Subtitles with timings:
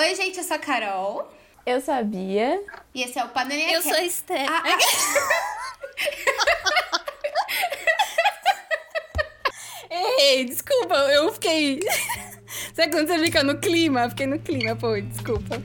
[0.00, 1.30] Oi, gente, eu sou a Carol.
[1.66, 2.58] Eu sabia.
[2.94, 4.46] E esse é o Panelinha Eu sou a Esther.
[4.50, 4.78] Ah, ah.
[10.18, 11.80] Ei, desculpa, eu fiquei.
[12.72, 14.08] Sabe quando você fica no clima?
[14.08, 15.62] Fiquei no clima, pô, desculpa.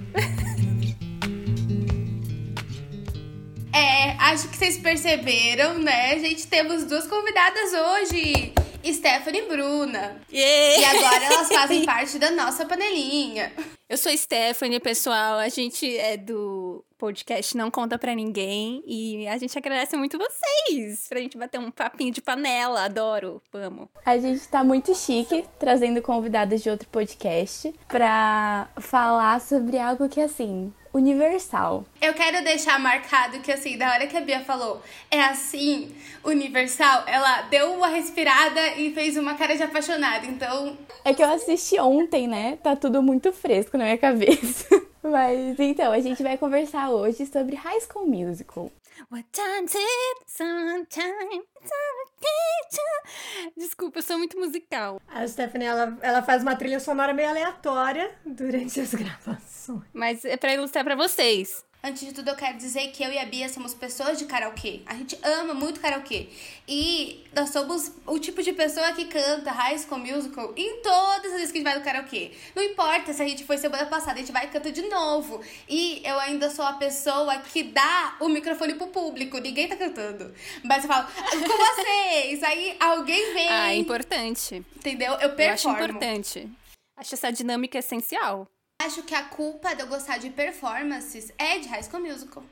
[3.73, 6.19] É, acho que vocês perceberam, né?
[6.19, 8.53] Gente, temos duas convidadas hoje.
[8.85, 10.21] Stephanie e Bruna.
[10.29, 10.77] Yeah.
[10.77, 13.53] E agora elas fazem parte da nossa panelinha.
[13.87, 15.37] Eu sou Stephanie, pessoal.
[15.37, 18.81] A gente é do podcast Não Conta Pra Ninguém.
[18.83, 22.85] E a gente agradece muito vocês pra gente bater um papinho de panela.
[22.85, 23.39] Adoro.
[23.51, 23.87] Vamos.
[24.03, 30.19] A gente tá muito chique trazendo convidadas de outro podcast pra falar sobre algo que,
[30.19, 31.85] assim, universal.
[32.01, 34.81] Eu quero deixar marcado que, assim, da hora que a Bia falou,
[35.11, 40.25] é assim, universal, ela deu uma respirada e fez uma cara de apaixonada.
[40.25, 42.57] Então, É que eu assisti ontem, né?
[42.63, 44.65] Tá tudo muito fresco na minha cabeça.
[45.03, 48.71] Mas então, a gente vai conversar hoje sobre High School Musical.
[49.09, 50.23] What time is it?
[50.25, 51.43] Sometime.
[51.61, 53.51] sometime.
[53.57, 55.01] Desculpa, eu sou muito musical.
[55.07, 59.83] A Stephanie, ela, ela faz uma trilha sonora meio aleatória durante as gravações.
[59.93, 61.63] Mas é pra ilustrar pra vocês.
[61.85, 64.81] Antes de tudo, eu quero dizer que eu e a Bia somos pessoas de karaokê.
[64.87, 66.27] A gente ama muito karaokê.
[66.67, 71.37] E nós somos o tipo de pessoa que canta High School Musical em todas as
[71.39, 72.31] vezes que a gente vai no karaokê.
[72.55, 75.41] Não importa se a gente foi semana passada, a gente vai e canta de novo.
[75.69, 79.37] E eu ainda sou a pessoa que dá o microfone pro público.
[79.37, 80.33] Ninguém tá cantando.
[80.63, 82.41] Mas eu falo, com vocês.
[82.41, 83.47] Aí alguém vem.
[83.49, 84.65] Ah, é importante.
[84.75, 85.13] Entendeu?
[85.13, 85.77] Eu Eu acho performo.
[85.77, 86.49] importante.
[86.97, 88.47] Acho essa dinâmica essencial.
[88.81, 92.43] Acho que a culpa de eu gostar de performances é de High School Musical.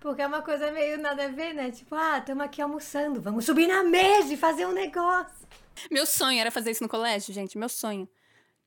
[0.00, 1.70] Porque é uma coisa meio nada a ver, né?
[1.70, 5.46] Tipo, ah, estamos aqui almoçando, vamos subir na mesa e fazer um negócio.
[5.90, 7.58] Meu sonho era fazer isso no colégio, gente.
[7.58, 8.08] Meu sonho.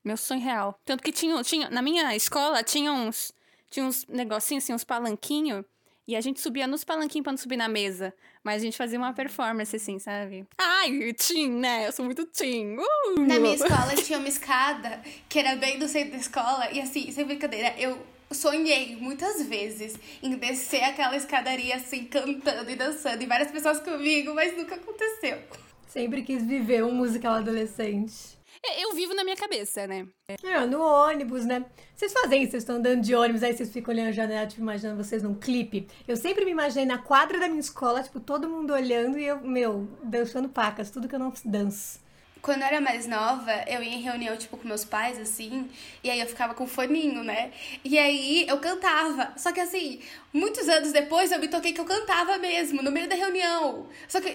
[0.04, 0.78] Meu sonho real.
[0.84, 3.32] Tanto que tinha, tinha na minha escola tinha uns,
[3.68, 5.64] tinha uns negocinhos, assim, uns palanquinhos.
[6.10, 8.12] E a gente subia nos palanquinhos pra não subir na mesa.
[8.42, 10.44] Mas a gente fazia uma performance, assim, sabe?
[10.58, 11.86] Ai, teen, né?
[11.86, 12.76] Eu sou muito teen.
[12.76, 13.20] Uh!
[13.20, 16.68] Na minha escola tinha uma escada que era bem do centro da escola.
[16.72, 17.96] E assim, sem brincadeira, eu
[18.28, 23.22] sonhei muitas vezes em descer aquela escadaria assim, cantando e dançando.
[23.22, 25.38] E várias pessoas comigo, mas nunca aconteceu.
[25.86, 28.39] Sempre quis viver um musical adolescente.
[28.62, 30.06] É, Eu vivo na minha cabeça, né?
[30.28, 31.64] É, no ônibus, né?
[31.94, 34.60] Vocês fazem isso, vocês estão andando de ônibus, aí vocês ficam olhando a janela, tipo,
[34.60, 35.88] imaginando vocês num clipe.
[36.06, 39.40] Eu sempre me imaginei na quadra da minha escola, tipo, todo mundo olhando e eu,
[39.40, 42.00] meu, dançando pacas, tudo que eu não danço.
[42.42, 45.68] Quando eu era mais nova, eu ia em reunião, tipo, com meus pais, assim,
[46.02, 47.52] e aí eu ficava com foninho, né?
[47.84, 49.34] E aí eu cantava.
[49.36, 50.00] Só que assim,
[50.32, 53.86] muitos anos depois eu me toquei que eu cantava mesmo, no meio da reunião.
[54.08, 54.34] Só que,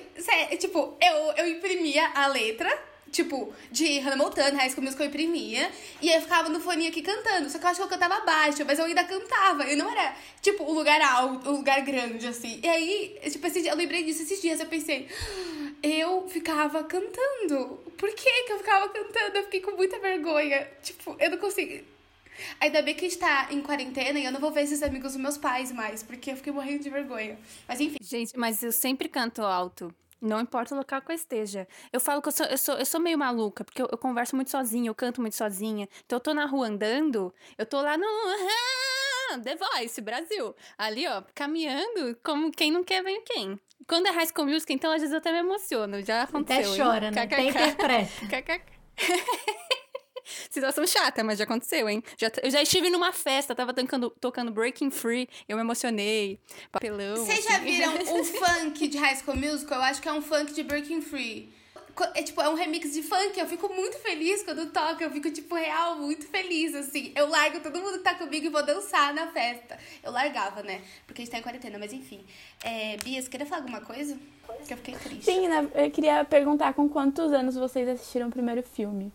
[0.58, 2.70] tipo, eu, eu imprimia a letra,
[3.12, 5.72] tipo, de Hannah Montana, High School Musical eu imprimia,
[6.02, 7.50] e aí eu ficava no foninho aqui cantando.
[7.50, 9.64] Só que eu acho que eu cantava baixo, mas eu ainda cantava.
[9.64, 12.60] Eu não era, tipo, um lugar alto, um lugar grande, assim.
[12.64, 15.08] E aí, tipo, esses dias- eu lembrei disso esses dias, eu pensei,
[15.82, 17.80] eu ficava cantando.
[17.98, 19.38] Por que que eu ficava cantando?
[19.38, 20.68] Eu fiquei com muita vergonha.
[20.84, 21.84] Tipo, eu não consigo.
[22.60, 25.14] Ainda bem que a gente tá em quarentena e eu não vou ver esses amigos
[25.14, 27.40] dos meus pais mais, porque eu fiquei morrendo de vergonha.
[27.66, 27.98] Mas enfim.
[28.02, 29.94] Gente, mas eu sempre canto alto.
[30.26, 31.68] Não importa o local que eu esteja.
[31.94, 34.36] Eu falo que eu sou, eu sou, eu sou meio maluca, porque eu, eu converso
[34.36, 35.88] muito sozinha, eu canto muito sozinha.
[36.06, 38.06] Então eu tô na rua andando, eu tô lá no.
[39.44, 40.56] The Voice, Brasil.
[40.78, 43.60] Ali, ó, caminhando, como quem não quer vem quem.
[43.88, 46.02] Quando é High School Music, então às vezes eu até me emociono.
[46.04, 46.64] Já aconteceu.
[46.64, 46.78] Até hein?
[46.78, 47.22] chora, né?
[47.22, 48.26] Até interpreta.
[48.28, 48.76] KKK.
[50.50, 52.04] Situação chata, mas já aconteceu, hein?
[52.18, 56.40] Já, eu já estive numa festa, tava tocando, tocando Breaking Free, eu me emocionei.
[56.72, 57.18] Papelão.
[57.18, 57.66] Vocês já assim.
[57.66, 59.80] viram o funk de High School Musical?
[59.80, 61.54] Eu acho que é um funk de Breaking Free.
[62.14, 63.40] É tipo, é um remix de funk.
[63.40, 65.02] Eu fico muito feliz quando toca.
[65.02, 67.14] Eu fico, tipo, real, muito feliz, assim.
[67.16, 69.80] Eu largo todo mundo que tá comigo e vou dançar na festa.
[70.04, 70.82] Eu largava, né?
[71.08, 72.26] Porque a gente tá em quarentena, mas enfim.
[72.66, 74.18] É, Bia, você queria falar alguma coisa?
[74.68, 75.24] Que eu fiquei triste.
[75.24, 79.12] Sim, né, eu queria perguntar com quantos anos vocês assistiram o primeiro filme?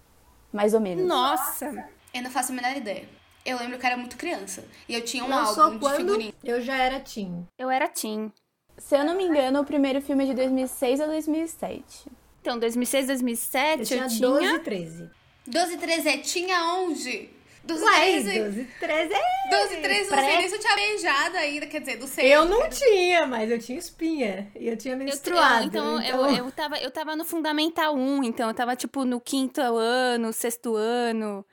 [0.52, 1.06] Mais ou menos.
[1.06, 1.88] Nossa!
[2.12, 3.08] Eu não faço a menor ideia.
[3.44, 4.64] Eu lembro que eu era muito criança.
[4.88, 6.32] E eu tinha um Lançou álbum de quando figurinha.
[6.44, 7.46] eu já era teen.
[7.58, 8.32] Eu era teen.
[8.76, 12.10] Se eu não me engano, o primeiro filme é de 2006 a 2007.
[12.40, 14.28] Então, 2006, 2007, Eu eu tinha tinha...
[14.28, 15.10] 12, 13.
[15.46, 17.30] 12 13 é tinha onde?
[17.64, 17.90] 12 Ué,
[18.22, 18.38] 13.
[18.40, 19.50] 12, 13 é.
[19.50, 21.66] 12 13, não sei pré- nem se eu tinha beijado ainda.
[21.66, 22.34] Quer dizer, não sei.
[22.34, 24.50] Eu não tinha, mas eu tinha espinha.
[24.58, 25.62] E eu tinha menstruado.
[25.64, 29.20] eu- então, eu, eu, tava, eu tava no Fundamental 1, então eu tava, tipo, no
[29.20, 31.44] quinto ano, sexto ano.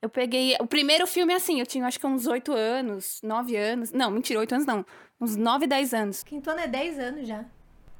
[0.00, 0.54] Eu peguei...
[0.60, 3.90] O primeiro filme, assim, eu tinha, acho que uns 8 anos, 9 anos.
[3.92, 4.86] Não, mentira, 8 anos não.
[5.20, 6.22] Uns 9, 10 anos.
[6.22, 7.44] Quinto ano é 10 anos já.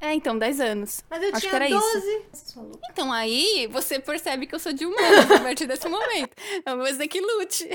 [0.01, 1.05] É, então, 10 anos.
[1.09, 2.25] Mas eu Acho tinha que era 12.
[2.33, 2.71] isso.
[2.91, 6.31] Então aí você percebe que eu sou de humanas a partir desse momento.
[6.65, 7.69] É você que lute.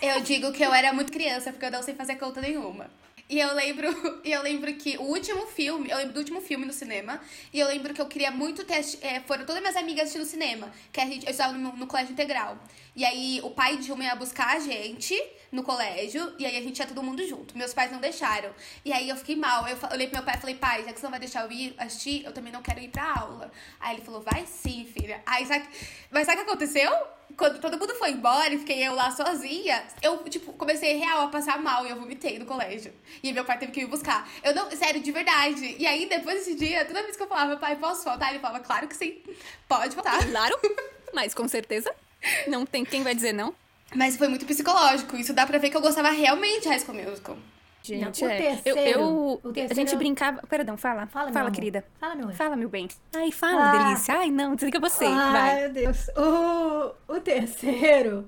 [0.00, 2.88] Eu digo que eu era muito criança, porque eu não sei fazer conta nenhuma.
[3.28, 6.66] E eu lembro, e eu lembro que o último filme, eu lembro do último filme
[6.66, 7.20] no cinema,
[7.52, 10.70] e eu lembro que eu queria muito ter, é, foram todas minhas amigas assistindo cinema,
[10.92, 12.58] que a gente, eu estava no, no colégio integral.
[12.94, 15.20] E aí o pai de uma ia buscar a gente
[15.54, 17.56] no colégio, e aí a gente ia todo mundo junto.
[17.56, 18.50] Meus pais não deixaram.
[18.84, 19.66] E aí eu fiquei mal.
[19.68, 21.52] Eu, olhei pro meu pai e falei, pai, já que você não vai deixar eu
[21.52, 23.52] ir assistir, eu também não quero ir pra aula.
[23.78, 25.22] Aí ele falou, vai sim, filha.
[25.24, 25.64] Aí sabe,
[26.10, 26.90] mas sabe o que aconteceu?
[27.36, 31.28] Quando todo mundo foi embora e fiquei eu lá sozinha, eu, tipo, comecei real a
[31.28, 32.92] passar mal e eu vomitei no colégio.
[33.22, 34.28] E meu pai teve que me buscar.
[34.42, 35.76] Eu não, sério, de verdade.
[35.78, 38.30] E aí, depois desse dia, toda vez que eu falava, pai, posso faltar?
[38.30, 39.22] Ele falava, claro que sim,
[39.68, 40.18] pode faltar.
[40.28, 40.58] Claro,
[41.14, 41.94] mas com certeza
[42.48, 43.54] não tem quem vai dizer não.
[43.94, 45.16] Mas foi muito psicológico.
[45.16, 47.36] Isso dá pra ver que eu gostava realmente de High School Musical.
[47.82, 48.36] Gente, Não, o é.
[48.38, 50.40] terceiro- eu, eu- o a terceiro- gente brincava.
[50.48, 51.06] Perdão, fala.
[51.06, 51.52] Fala, Fala, meu amor.
[51.52, 51.84] querida.
[52.00, 52.36] Fala, meu anjo.
[52.36, 52.88] Fala, meu bem.
[53.14, 53.84] Ai, fala, Ah.
[53.88, 54.14] delícia.
[54.16, 55.04] Ai, não, desliga você.
[55.04, 55.60] Ai, vai.
[55.60, 56.08] meu Deus.
[56.16, 58.26] O, o terceiro,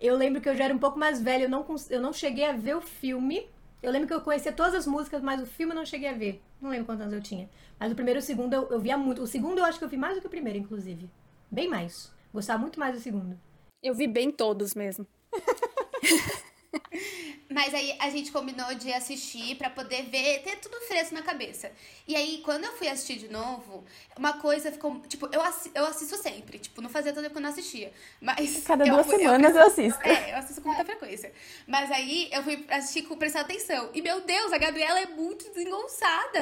[0.00, 2.44] eu lembro que eu já era um pouco mais velha, eu não, eu não cheguei
[2.44, 3.48] a ver o filme.
[3.82, 6.12] Eu lembro que eu conhecia todas as músicas, mas o filme eu não cheguei a
[6.12, 6.42] ver.
[6.60, 7.48] Não lembro quantos anos eu tinha.
[7.80, 9.22] Mas o primeiro e o segundo eu, eu via muito.
[9.22, 11.08] O segundo eu acho que eu vi mais do que o primeiro, inclusive.
[11.50, 12.12] Bem mais.
[12.34, 13.38] Gostava muito mais do segundo.
[13.82, 15.06] Eu vi bem todos mesmo.
[17.50, 21.72] Mas aí a gente combinou de assistir pra poder ver, ter tudo fresco na cabeça.
[22.06, 23.84] E aí, quando eu fui assistir de novo,
[24.16, 25.00] uma coisa ficou.
[25.08, 26.58] Tipo, eu, assi- eu assisto sempre.
[26.58, 27.90] Tipo, não fazia tanto tempo que eu não assistia.
[28.20, 28.64] Mas.
[28.64, 30.00] Cada eu duas fui- semanas eu assisto.
[30.06, 31.32] É, eu assisto com muita frequência.
[31.66, 33.90] Mas aí eu fui assistir com prestando atenção.
[33.94, 36.38] E meu Deus, a Gabriela é muito desengonçada.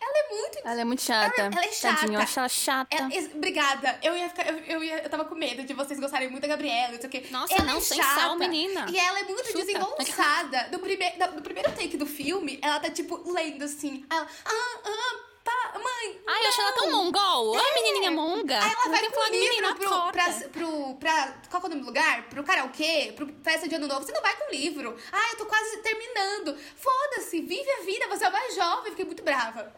[0.00, 0.58] Ela é muito.
[0.64, 1.40] Ela é muito chata.
[1.40, 2.00] Ela- ela é chata.
[2.00, 2.96] Tadinho, eu acho ela chata.
[2.96, 3.98] Ela- es- obrigada.
[4.02, 4.46] Eu ia ficar.
[4.46, 7.06] Eu, eu, ia, eu tava com medo de vocês gostarem muito da Gabriela, não sei
[7.08, 7.26] o quê.
[7.30, 8.86] Nossa, ela não, é sem chata, sal, menina.
[8.90, 9.58] E ela é muito Chuta.
[9.64, 10.49] desengonçada.
[10.72, 14.04] No, prime, da- no primeiro take do filme, ela tá, tipo, lendo assim.
[14.10, 14.26] Ela.
[14.44, 16.20] Ah, ah, pá, mãe.
[16.26, 17.56] Ai, eu acho ela tão não." mongol.
[17.58, 18.58] Ai, menininha monga.
[18.58, 21.34] Aí ela Não vai com o livro pro, pra, pro, pra.
[21.50, 22.22] Qual que é o nome do lugar?
[22.28, 24.04] Pro karaokê, pro festa de ano novo.
[24.04, 24.96] Você não vai com o livro.
[25.12, 26.56] Ah, eu tô quase terminando.
[26.76, 28.90] Foda-se, vive a vida, você é mais jovem.
[28.90, 29.72] Fiquei muito brava.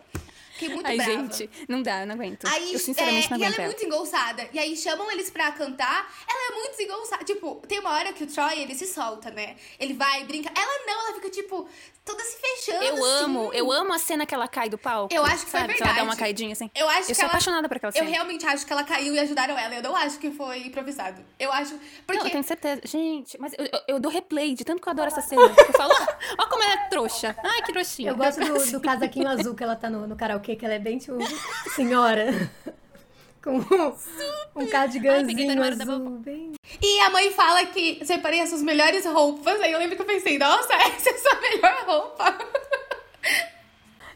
[0.62, 1.12] Fiquei muito Ai, brava.
[1.12, 2.46] gente, não dá, eu não aguento.
[2.46, 4.48] Aí, eu sinceramente é, não e ela aguento é muito desengonçada.
[4.52, 7.24] E aí chamam eles pra cantar, ela é muito desengonçada.
[7.24, 9.56] Tipo, tem uma hora que o Troy, ele se solta, né?
[9.78, 10.50] Ele vai, brinca.
[10.56, 11.68] Ela não, ela fica, tipo,
[12.04, 13.24] toda se fechando, Eu assim.
[13.24, 15.14] amo, eu amo a cena que ela cai do palco.
[15.14, 15.74] Eu acho que foi sabe?
[15.74, 16.08] Que ela dá verdade.
[16.08, 16.70] uma caidinha assim.
[16.74, 17.30] Eu acho Eu que sou ela...
[17.30, 18.10] apaixonada por aquela Eu cena.
[18.10, 19.74] realmente acho que ela caiu e ajudaram ela.
[19.74, 21.24] Eu não acho que foi improvisado.
[21.38, 21.78] Eu acho...
[22.06, 22.18] Porque...
[22.18, 22.80] Não, eu tenho certeza.
[22.84, 25.42] Gente, mas eu, eu, eu dou replay de tanto que eu adoro essa cena.
[25.42, 27.36] Eu falo, ó, ó como ela é trouxa.
[27.42, 28.10] Ai, que trouxinha.
[28.10, 30.78] Eu gosto do, do casaquinho azul que ela tá no, no karaokê, que ela é
[30.78, 31.18] bem tipo
[31.74, 32.26] senhora.
[33.42, 33.62] Com um
[34.54, 36.10] Ai, cardiganzinho da azul.
[36.18, 36.52] Bem...
[36.80, 39.60] E a mãe fala que separei as suas melhores roupas.
[39.60, 42.38] Aí eu lembro que eu pensei, nossa, essa é a sua melhor roupa.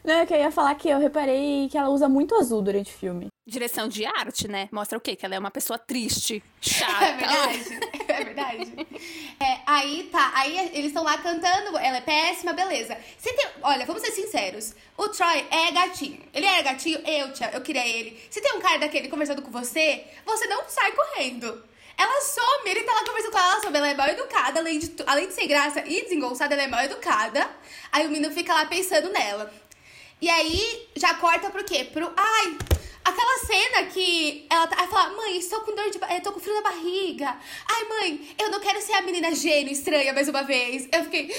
[0.05, 3.27] Não, eu ia falar que eu reparei que ela usa muito azul durante o filme.
[3.47, 4.67] Direção de arte, né?
[4.73, 5.15] Mostra o quê?
[5.15, 7.05] Que ela é uma pessoa triste, chata.
[7.05, 7.79] É verdade,
[8.09, 8.87] é verdade.
[9.39, 12.97] É, aí tá, aí eles estão lá cantando, ela é péssima, beleza.
[13.17, 14.75] Se tem, olha, vamos ser sinceros.
[14.97, 16.21] O Troy é gatinho.
[16.33, 18.19] Ele era gatinho, eu, tia, eu queria ele.
[18.29, 21.63] Se tem um cara daquele conversando com você, você não sai correndo.
[21.97, 24.79] Ela some, ele tá lá conversando com ela, ela some, ela é mal educada, além
[24.79, 27.49] de, além de ser graça e desengonçada, ela é mal educada.
[27.93, 29.53] Aí o menino fica lá pensando nela.
[30.21, 31.85] E aí já corta pro quê?
[31.85, 32.11] Pro.
[32.17, 32.57] Ai!
[33.07, 34.75] Aquela cena que ela tá.
[34.79, 35.97] Ela fala, mãe, estou com dor de.
[35.97, 37.37] ba- tô com frio na barriga.
[37.69, 40.87] Ai, mãe, eu não quero ser a menina gênio estranha mais uma vez.
[40.91, 41.33] Eu fiquei.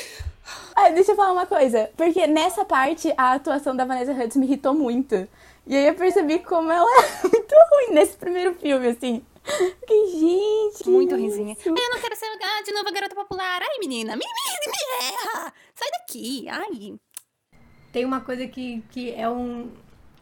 [0.74, 1.90] Ah, deixa eu falar uma coisa.
[1.96, 5.28] Porque nessa parte, a atuação da Vanessa Hudgens me irritou muito.
[5.66, 9.22] E aí eu percebi como ela é muito ruim nesse primeiro filme, assim.
[9.80, 10.88] Fiquei, gente.
[10.88, 11.24] Muito isso?
[11.24, 11.54] risinha.
[11.60, 13.60] Ai, eu não quero ser ah, de novo a garota popular.
[13.60, 15.52] Ai, menina, me, me, me erra.
[15.74, 16.46] Sai daqui.
[16.48, 16.94] Ai.
[17.92, 19.70] Tem uma coisa que, que é um,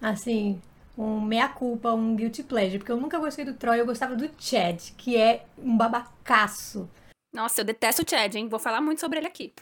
[0.00, 0.61] assim,
[0.96, 2.78] um meia-culpa, um guilty pleasure.
[2.78, 6.88] Porque eu nunca gostei do Troy, eu gostava do Chad, que é um babacaço.
[7.32, 8.48] Nossa, eu detesto o Chad, hein?
[8.48, 9.52] Vou falar muito sobre ele aqui.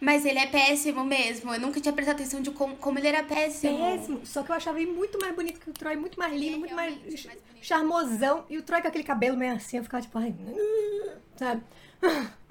[0.00, 1.54] Mas ele é péssimo mesmo.
[1.54, 3.78] Eu nunca tinha prestado atenção de como, como ele era péssimo.
[3.78, 4.26] Péssimo.
[4.26, 6.58] Só que eu achava ele muito mais bonito que o Troy, muito mais lindo, é
[6.58, 6.94] muito mais,
[7.24, 8.44] mais charmosão.
[8.50, 10.34] E o Troy com aquele cabelo meio assim, eu ficava tipo, ai,
[11.36, 11.62] sabe?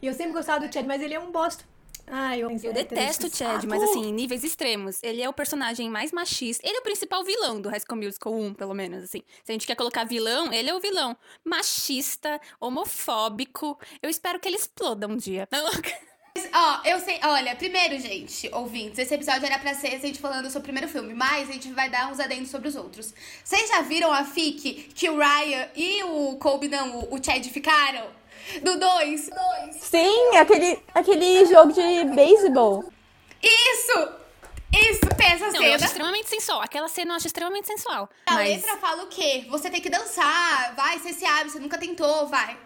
[0.00, 1.64] E eu sempre gostava do Chad, mas ele é um bosta.
[2.06, 4.98] Ai, eu, Eu detesto o Chad, mas assim, em níveis extremos.
[5.02, 6.66] Ele é o personagem mais machista.
[6.66, 9.22] Ele é o principal vilão do High School Musical 1, pelo menos, assim.
[9.42, 11.16] Se a gente quer colocar vilão, ele é o vilão.
[11.44, 13.78] Machista, homofóbico.
[14.02, 15.48] Eu espero que ele exploda um dia.
[15.52, 17.20] Mas, Ó, eu sei.
[17.22, 20.88] Olha, primeiro, gente, ouvintes, esse episódio era pra ser a gente falando sobre o primeiro
[20.88, 23.14] filme, mas a gente vai dar uns adendos sobre os outros.
[23.44, 28.08] Vocês já viram a fic que o Ryan e o Colby, não, o Chad ficaram?
[28.62, 29.30] Do 2?
[29.80, 32.84] Sim, aquele, aquele jogo de beisebol.
[33.42, 34.24] Isso!
[34.76, 35.86] Isso, tem essa Não, eu acho cena.
[35.86, 36.60] extremamente sensual.
[36.60, 38.10] Aquela cena eu acho extremamente sensual.
[38.26, 38.48] A mas...
[38.48, 39.46] letra fala o quê?
[39.48, 42.58] Você tem que dançar, vai, você se abre, você nunca tentou, vai.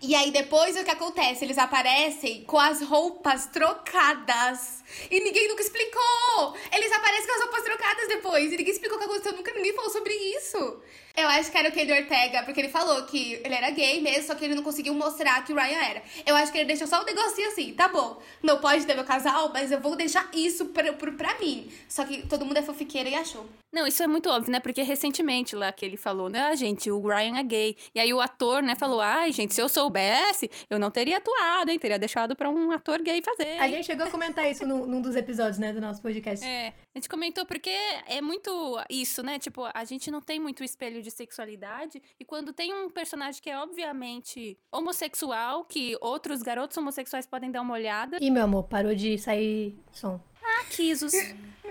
[0.00, 1.44] E aí depois o que acontece?
[1.44, 4.84] Eles aparecem com as roupas trocadas.
[5.10, 6.54] E ninguém nunca explicou.
[6.70, 8.52] Eles aparecem com as roupas trocadas depois.
[8.52, 9.32] E ninguém explicou o que aconteceu.
[9.32, 10.80] Nunca ninguém falou sobre isso.
[11.16, 14.24] Eu acho que era o Kenny Ortega, porque ele falou que ele era gay mesmo,
[14.24, 16.02] só que ele não conseguiu mostrar que o Ryan era.
[16.26, 18.20] Eu acho que ele deixou só um negocinho assim, tá bom.
[18.42, 21.70] Não pode ter meu casal, mas eu vou deixar isso pra, pra, pra mim.
[21.88, 23.48] Só que todo mundo é fofiqueira e achou.
[23.72, 24.60] Não, isso é muito óbvio, né?
[24.60, 26.40] Porque recentemente lá que ele falou, né?
[26.40, 27.76] Ah, gente, o Ryan é gay.
[27.94, 31.70] E aí o ator, né, falou: ai, gente, se eu soubesse, eu não teria atuado,
[31.70, 31.78] hein?
[31.78, 33.58] Teria deixado pra um ator gay fazer.
[33.58, 36.44] A gente chegou a comentar isso num, num dos episódios, né, do nosso podcast.
[36.46, 37.74] É, a gente comentou porque
[38.06, 38.50] é muito
[38.88, 39.38] isso, né?
[39.38, 43.48] Tipo, a gente não tem muito espelho de sexualidade e quando tem um personagem que
[43.48, 48.18] é obviamente homossexual, que outros garotos homossexuais podem dar uma olhada.
[48.20, 50.20] Ih, meu amor, parou de sair som.
[50.42, 51.12] Ah, Kisos.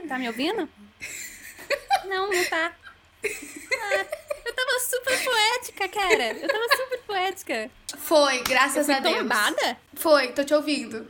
[0.07, 0.69] Tá me ouvindo?
[2.05, 2.73] Não, não tá.
[3.23, 4.05] Ah,
[4.45, 6.23] eu tava super poética, cara.
[6.37, 7.71] Eu tava super poética.
[7.97, 9.17] Foi, Eu graças fui a Deus.
[9.17, 9.77] tombada?
[9.95, 11.07] Foi, tô te ouvindo.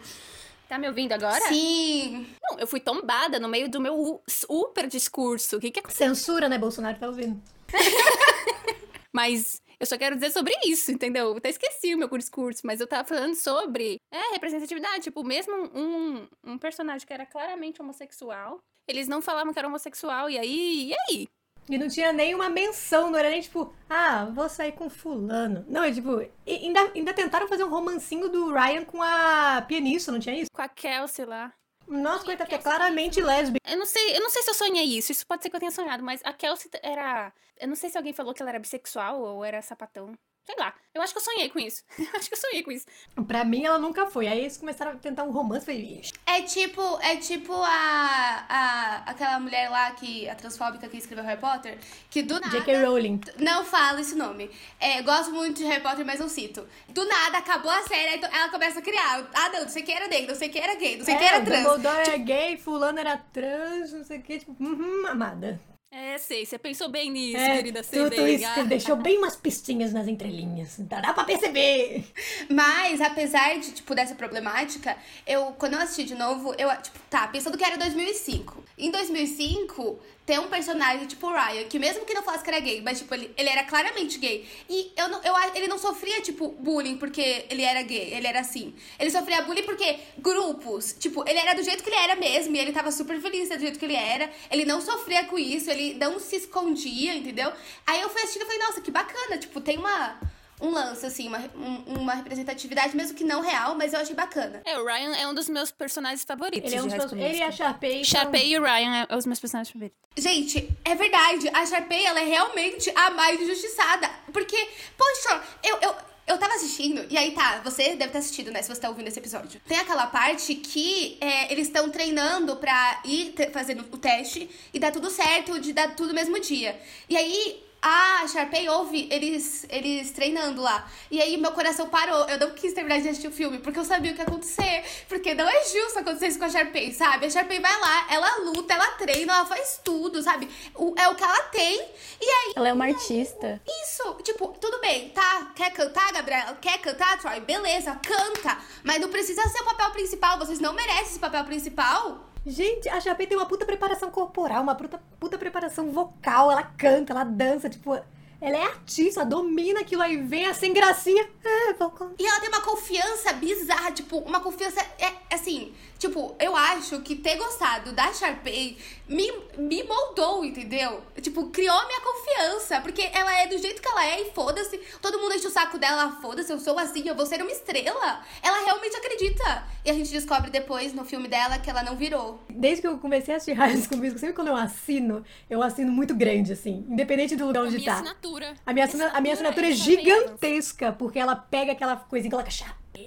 [0.70, 1.42] Tá me ouvindo agora?
[1.50, 2.26] Sim.
[2.42, 5.58] Não, eu fui tombada no meio do meu super discurso.
[5.58, 6.08] O que que aconteceu?
[6.08, 6.98] Censura, né, Bolsonaro?
[6.98, 7.40] Tá ouvindo?
[9.14, 11.30] Mas eu só quero dizer sobre isso, entendeu?
[11.30, 15.06] Eu até esqueci o meu discurso, mas eu tava falando sobre é, representatividade.
[15.06, 20.30] Tipo, mesmo um, um personagem que era claramente homossexual, eles não falavam que era homossexual.
[20.30, 21.28] E aí, e aí?
[21.70, 25.66] E não tinha nenhuma menção, não era nem tipo, ah, vou sair com fulano.
[25.68, 30.20] Não, é tipo, ainda, ainda tentaram fazer um romancinho do Ryan com a pianista, não
[30.20, 30.52] tinha isso?
[30.54, 31.52] Com a Kelsey lá.
[31.88, 33.60] Nossa, coitada, que é claramente lésbica.
[33.70, 35.12] Eu não sei, eu não sei se eu sonhei isso.
[35.12, 37.32] Isso pode ser que eu tenha sonhado, mas a Kelsey era.
[37.60, 40.14] Eu não sei se alguém falou que ela era bissexual ou era sapatão.
[40.46, 40.74] Sei lá.
[40.94, 41.84] Eu acho que eu sonhei com isso.
[42.16, 42.86] acho que eu sonhei com isso.
[43.28, 44.28] Pra mim, ela nunca foi.
[44.28, 48.96] Aí eles começaram a tentar um romance, falei, "Ixi, É tipo, é tipo a, a
[49.10, 51.78] aquela mulher lá que a transfóbica que escreveu Harry Potter,
[52.10, 52.86] que do nada J.K.
[52.86, 53.20] Rowling.
[53.40, 54.50] não fala esse nome.
[54.80, 56.68] É, gosto muito de Harry Potter, mas não cito.
[56.90, 59.28] Do nada acabou a série, aí ela começa a criar.
[59.34, 61.28] Ah, não, não sei quem era negro, não sei quem era gay, não sei quem
[61.28, 61.64] era o trans.
[61.64, 65.60] Dumbledore é gay, fulano era trans, não sei o que, tipo, uhum, amada.
[65.92, 68.36] É, sei, você pensou bem nisso, É, querida CD.
[68.36, 70.76] isso, deixou bem umas pistinhas nas entrelinhas.
[70.80, 72.04] Dá dá pra perceber.
[72.50, 77.28] Mas, apesar de, tipo, dessa problemática, eu, quando eu assisti de novo, eu, tipo, tá,
[77.28, 78.64] pensando que era 2005.
[78.78, 82.60] Em 2005, tem um personagem, tipo, o Ryan, que mesmo que não falasse que era
[82.60, 84.48] gay, mas, tipo, ele, ele era claramente gay.
[84.68, 88.40] E eu não, eu, ele não sofria, tipo, bullying porque ele era gay, ele era
[88.40, 88.74] assim.
[89.00, 92.60] Ele sofria bullying porque grupos, tipo, ele era do jeito que ele era mesmo, e
[92.60, 94.32] ele tava super feliz do jeito que ele era.
[94.50, 97.52] Ele não sofria com isso, ele não se escondia, entendeu?
[97.86, 100.20] Aí eu fui assistindo e falei, nossa, que bacana, tipo, tem uma
[100.62, 104.62] um lance, assim, uma, um- uma representatividade, mesmo que não real, mas eu achei bacana.
[104.66, 106.72] É, o Ryan é um dos meus personagens favoritos.
[106.72, 107.52] Ele é um de dos meus, ele e a.
[107.52, 108.06] Sharpay.
[108.06, 109.98] são- Sharpay e o Ryan é os meus personagens favoritos.
[110.18, 114.10] Gente, é verdade, a Sharpay, ela é realmente a mais injustiçada.
[114.32, 114.56] Porque,
[114.98, 115.96] poxa, eu, eu,
[116.28, 119.08] eu tava assistindo, e aí tá, você deve ter assistido, né, se você tá ouvindo
[119.08, 119.62] esse episódio.
[119.68, 124.92] Tem aquela parte que é, eles estão treinando pra ir fazendo o teste e dar
[124.92, 126.80] tudo certo, de dar tudo no mesmo dia.
[127.10, 130.90] E aí, a Sharpay ouve eles, eles treinando lá.
[131.12, 132.26] E aí meu coração parou.
[132.28, 134.84] Eu não quis terminar de assistir o filme, porque eu sabia o que ia acontecer.
[135.08, 137.28] Porque não é justo acontecer isso com a Sharpay, sabe?
[137.28, 140.50] A Sharpay vai lá, ela luta, ela treina, ela faz tudo, sabe?
[140.74, 141.80] O- é o que ela tem.
[142.20, 143.62] E aí, Ela é uma artista.
[143.84, 145.52] isso, tipo, tudo bem, tá?
[145.56, 146.58] Quer cantar, Gabriela?
[146.60, 147.40] Quer cantar, Troy?
[147.42, 148.58] Beleza, canta.
[148.84, 150.40] Mas não precisa ser o papel principal.
[150.40, 152.26] Vocês não merecem esse papel principal.
[152.46, 156.52] Gente, a Sharpay tem uma puta preparação corporal, uma puta, puta preparação vocal.
[156.52, 158.00] Ela canta, ela dança, tipo...
[158.42, 161.28] Ela é artista, ela domina aquilo aí, vem assim, gracinha.
[161.44, 166.56] Ah, vou E ela tem uma confiança bizarra, tipo, uma confiança, é, assim, tipo, eu
[166.56, 168.78] acho que ter gostado da Sharpay
[169.08, 171.02] me, me moldou, entendeu?
[171.22, 175.20] Tipo, criou minha confiança, porque ela é do jeito que ela é e foda-se, todo
[175.20, 178.22] mundo enche o saco dela, foda-se, eu sou assim, eu vou ser uma estrela.
[178.42, 179.64] Ela realmente acredita.
[179.84, 182.40] E a gente descobre depois, no filme dela, que ela não virou.
[182.50, 185.92] Desde que eu comecei a assistir High School Musical, sempre quando eu assino, eu assino
[185.92, 186.86] muito grande, assim.
[186.90, 187.94] Independente do lugar onde tá.
[187.94, 188.35] assinatura.
[188.66, 192.36] A minha, assina- a minha assinatura é Sharpay gigantesca, porque ela pega aquela coisinha que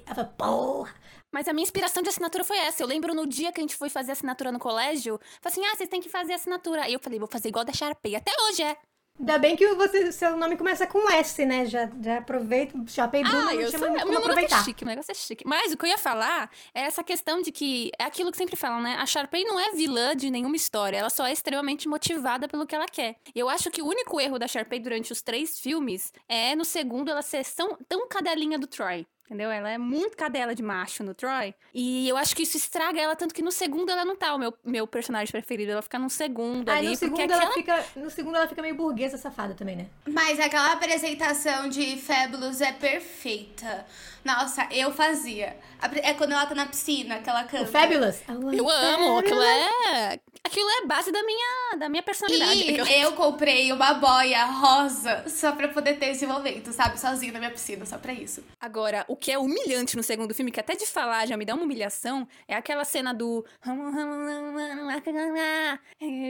[0.05, 0.95] ela fala, porra.
[1.31, 2.81] Mas a minha inspiração de assinatura foi essa.
[2.81, 5.75] Eu lembro no dia que a gente foi fazer assinatura no colégio, falei assim: ah,
[5.75, 6.83] vocês têm que fazer assinatura.
[6.83, 8.15] Aí eu falei, vou fazer igual da Sharpay.
[8.15, 8.75] Até hoje é.
[9.19, 11.65] Ainda bem que você, seu nome começa com S, né?
[11.65, 12.79] Já, já aproveita.
[12.87, 14.63] Chapei Bruno, Ah, não eu chama sou, meu é aproveitar.
[14.63, 15.43] chique, meu negócio é chique.
[15.45, 18.55] Mas o que eu ia falar é essa questão de que é aquilo que sempre
[18.55, 18.95] falam, né?
[18.97, 22.73] A Sharpay não é vilã de nenhuma história, ela só é extremamente motivada pelo que
[22.73, 23.17] ela quer.
[23.35, 26.63] E eu acho que o único erro da Sharpay durante os três filmes é no
[26.63, 29.05] segundo ela ser tão, tão cadelinha do Troy.
[29.29, 29.51] Entendeu?
[29.51, 31.53] Ela é muito cadela de macho no Troy.
[31.71, 34.39] E eu acho que isso estraga ela, tanto que no segundo ela não tá o
[34.39, 35.71] meu, meu personagem preferido.
[35.71, 36.89] Ela fica no segundo Aí ali.
[36.89, 37.83] no segundo, porque ela aquela...
[37.83, 39.85] fica, no segundo ela fica meio burguesa safada também, né?
[40.07, 43.85] Mas aquela apresentação de Fabulous é perfeita.
[44.25, 45.55] Nossa, eu fazia.
[46.01, 47.65] É quando ela tá na piscina, que ela canta.
[47.65, 48.23] O Fabulous.
[48.27, 50.19] Eu amo, aquilo é.
[50.43, 52.71] Aquilo é base da minha, da minha personalidade.
[52.71, 56.99] E eu comprei uma boia rosa só pra poder ter esse momento, sabe?
[56.99, 58.43] Sozinha na minha piscina, só pra isso.
[58.59, 61.53] Agora, o que é humilhante no segundo filme, que até de falar já me dá
[61.53, 63.45] uma humilhação, é aquela cena do.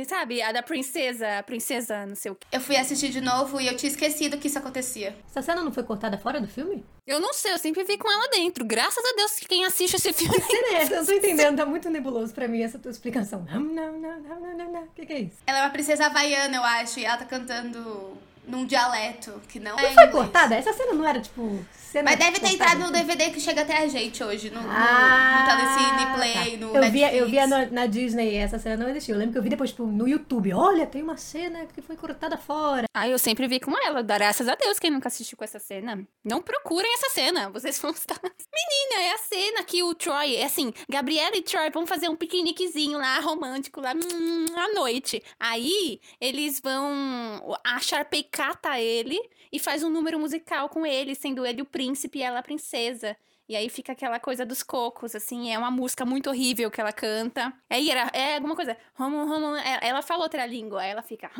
[0.07, 0.41] Sabe?
[0.41, 2.47] A da princesa, a princesa, não sei o quê.
[2.51, 5.15] Eu fui assistir de novo e eu tinha esquecido que isso acontecia.
[5.29, 6.83] Essa cena não foi cortada fora do filme?
[7.05, 8.63] Eu não sei, eu sempre vi com ela dentro.
[8.63, 10.35] Graças a Deus que quem assiste esse filme.
[10.45, 10.93] Cena é essa?
[10.93, 13.45] Eu não tô entendendo, tá muito nebuloso pra mim essa tua explicação.
[13.45, 15.37] O que, que é isso?
[15.47, 18.15] Ela é uma princesa havaiana, eu acho, e ela tá cantando
[18.49, 20.11] num dialeto que não, Não é foi inglês.
[20.11, 20.55] cortada?
[20.55, 23.77] Essa cena não era, tipo, cena Mas deve ter entrado no DVD que chega até
[23.77, 26.65] a gente hoje, no, no, Ah, no Telecine Play, tá.
[26.65, 29.13] no eu via, eu via na, na Disney essa cena não existia.
[29.15, 30.53] Eu lembro que eu vi depois, tipo, no YouTube.
[30.53, 32.85] Olha, tem uma cena que foi cortada fora.
[32.93, 34.01] Ah, eu sempre vi com ela.
[34.01, 36.05] Graças a Deus quem nunca assistiu com essa cena.
[36.23, 37.49] Não procurem essa cena.
[37.49, 38.19] Vocês vão estar.
[38.23, 40.35] Menina, é a cena que o Troy.
[40.35, 45.23] É assim, Gabriela e Troy vão fazer um piqueniquezinho lá, romântico, lá hum, à noite.
[45.39, 47.57] Aí eles vão.
[47.65, 49.19] A Sharpay cata ele
[49.51, 53.17] e faz um número musical com ele, sendo ele o príncipe e ela a princesa.
[53.49, 56.93] E aí fica aquela coisa dos cocos, assim, é uma música muito horrível que ela
[56.93, 57.51] canta.
[57.67, 58.73] Aí era, é alguma coisa.
[58.73, 61.31] é- Ela fala outra língua, aí ela fica.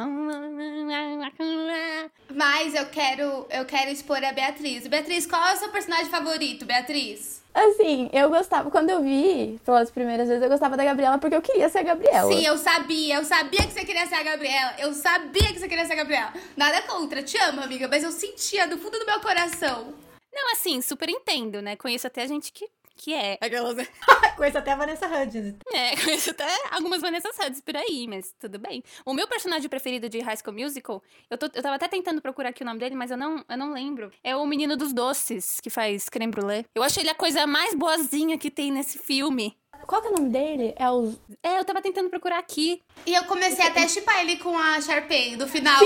[2.33, 4.87] Mas eu quero, eu quero expor a Beatriz.
[4.87, 7.43] Beatriz, qual é o seu personagem favorito, Beatriz?
[7.53, 11.41] Assim, eu gostava, quando eu vi pelas primeiras vezes, eu gostava da Gabriela porque eu
[11.43, 12.31] queria ser a Gabriela.
[12.31, 14.73] Sim, eu sabia, eu sabia que você queria ser a Gabriela.
[14.79, 16.33] Eu sabia que você queria ser a Gabriela.
[16.57, 19.93] Nada contra, te amo, amiga, mas eu sentia do fundo do meu coração.
[20.33, 21.75] Não, assim, super entendo, né?
[21.75, 23.37] Conheço até gente que, que é.
[23.41, 23.75] Aquelas.
[24.35, 25.55] Conheço até a Vanessa Hudgens.
[25.73, 28.81] É, conheço até algumas Vanessa Hudgens por aí, mas tudo bem.
[29.05, 32.49] O meu personagem preferido de High School Musical, eu, tô, eu tava até tentando procurar
[32.49, 34.11] aqui o nome dele, mas eu não, eu não lembro.
[34.23, 36.65] É o menino dos doces, que faz creme brulee.
[36.73, 39.57] Eu acho ele a coisa mais boazinha que tem nesse filme.
[39.85, 40.73] Qual que é o nome dele?
[40.77, 41.13] É o.
[41.41, 42.81] É, eu tava tentando procurar aqui.
[43.05, 45.79] E eu comecei até a chipar ele com a Sharpay do final.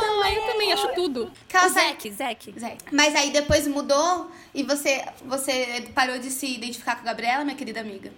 [0.00, 1.30] Ah, eu também acho tudo.
[1.48, 2.54] Que ela O sai- Zack, Zack.
[2.58, 2.76] Zé.
[2.92, 7.56] Mas aí depois mudou e você, você parou de se identificar com a Gabriela, minha
[7.56, 8.10] querida amiga.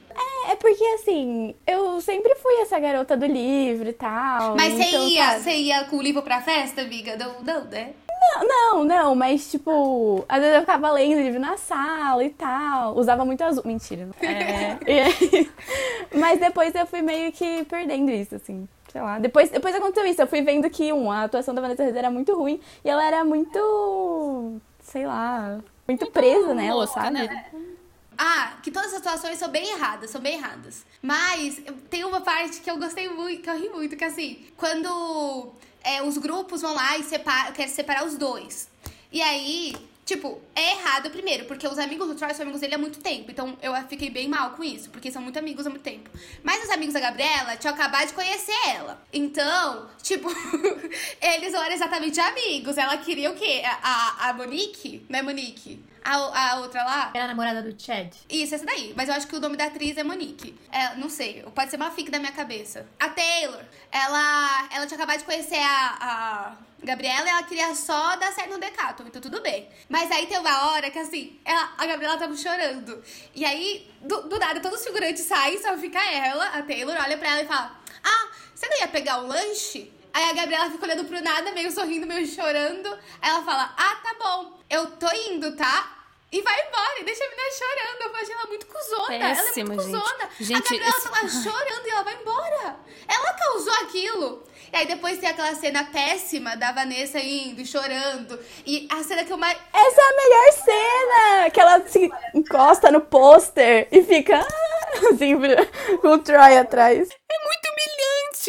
[0.49, 4.57] É porque assim, eu sempre fui essa garota do livro e tal.
[4.57, 5.41] Mas você então, ia, sabe?
[5.43, 7.17] você ia com o livro pra festa, amiga?
[7.17, 7.91] Não, não, né?
[8.35, 12.95] Não, não, não, mas tipo, às vezes eu ficava lendo livro na sala e tal.
[12.97, 13.63] Usava muito azul.
[13.65, 14.07] Mentira.
[14.07, 14.77] não É.
[14.87, 15.51] Aí-
[16.15, 18.69] mas depois eu fui meio que perdendo isso, assim.
[18.91, 19.19] Sei lá.
[19.19, 20.21] Depois, depois aconteceu isso.
[20.21, 23.05] Eu fui vendo que, um, a atuação da Vanessa Hudgens era muito ruim e ela
[23.05, 24.61] era muito.
[24.83, 25.61] sei lá.
[25.87, 27.11] Muito, presa nela, louca, sabe?
[27.11, 27.47] né?
[28.17, 30.85] Ah, que todas as situações são bem erradas, são bem erradas.
[31.03, 35.53] Mas tem uma parte que eu gostei muito, que eu ri muito, que assim, quando
[35.83, 38.69] é, os grupos vão lá e separa, querem separar os dois.
[39.11, 39.75] E aí,
[40.11, 43.31] tipo, é errado primeiro, porque os amigos do Troy são amigos dele há muito tempo.
[43.31, 46.11] Então eu fiquei bem mal com isso, porque são muito amigos há muito tempo.
[46.43, 49.01] Mas os amigos da Gabriela tinham acabado de conhecer ela.
[49.13, 50.29] Então, tipo,
[51.23, 52.77] eles não eram exatamente amigos.
[52.77, 53.63] Ela queria o quê?
[53.65, 55.07] A, a, Monique?
[55.09, 55.83] Não é Monique?
[56.03, 57.11] A, a outra lá?
[57.15, 58.13] Era a namorada do Chad.
[58.29, 58.93] Isso, essa daí.
[58.97, 60.59] Mas eu acho que o nome da atriz é Monique.
[60.73, 62.87] É, não sei, pode ser uma fic da minha cabeça.
[62.99, 68.17] A Taylor, ela, ela tinha acabado de conhecer a, a Gabriela e ela queria só
[68.17, 69.69] dar certo no Decathlon, então tudo bem.
[69.89, 73.03] Mas aí tem uma hora que, assim, ela, a Gabriela tava chorando.
[73.35, 77.19] E aí, do, do nada, todos os figurantes saem, só fica ela, a Taylor, olha
[77.19, 79.93] pra ela e fala, ah, você não ia pegar um lanche?
[80.13, 82.89] Aí a Gabriela fica olhando pro nada, meio sorrindo, meio chorando.
[83.23, 85.97] Aí ela fala, ah, tá bom, eu tô indo, tá?
[86.33, 88.03] E vai embora, e deixa a menina chorando.
[88.15, 89.15] Eu achei ela muito cuzona.
[89.15, 90.31] ela é muito cuzona.
[90.39, 92.77] Gente, a Gabriela esse- tá lá chorando e ela vai embora.
[93.09, 94.45] Ela causou aquilo.
[94.73, 98.39] E aí depois tem aquela cena péssima da Vanessa indo e chorando.
[98.65, 99.59] E a cena que eu mais.
[99.73, 101.51] Essa é a melhor cena!
[101.51, 104.39] Que ela se encosta no pôster e fica
[105.11, 105.35] assim,
[106.01, 107.09] com o Troy atrás.
[107.11, 107.70] É muito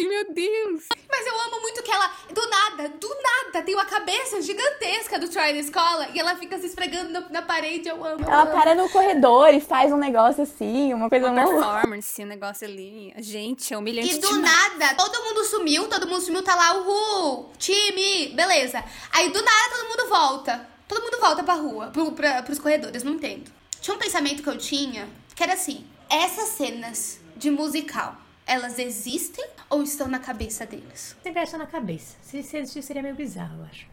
[0.00, 0.84] meu Deus.
[1.10, 5.28] Mas eu amo muito que ela, do nada, do nada, tem uma cabeça gigantesca do
[5.28, 7.88] Troy na escola e ela fica se esfregando na, na parede.
[7.88, 8.24] Eu amo.
[8.24, 8.52] eu Ela amo.
[8.52, 13.12] para no corredor e faz um negócio assim, uma coisa Uma performance, um negócio ali.
[13.18, 14.78] Gente, é humilhante E do demais.
[14.78, 18.82] nada, todo mundo sumiu, todo mundo sumiu, tá lá, uhul, time, beleza.
[19.12, 20.68] Aí do nada todo mundo volta.
[20.88, 23.50] Todo mundo volta pra rua, pro, pra, pros corredores, não entendo.
[23.80, 28.14] Tinha um pensamento que eu tinha, que era assim, essas cenas de musical,
[28.46, 31.16] elas existem ou estão na cabeça deles?
[31.22, 32.16] Sempre acha na cabeça.
[32.22, 33.86] Se, se existir, seria meio bizarro, eu acho.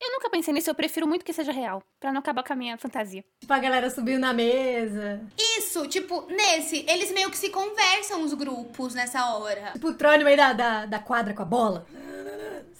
[0.00, 2.56] Eu nunca pensei nisso, eu prefiro muito que seja real, pra não acabar com a
[2.56, 3.24] minha fantasia.
[3.40, 5.20] Tipo, a galera subiu na mesa.
[5.58, 9.72] Isso, tipo, nesse, eles meio que se conversam os grupos nessa hora.
[9.72, 11.86] Tipo, o Troy no meio da, da, da quadra com a bola.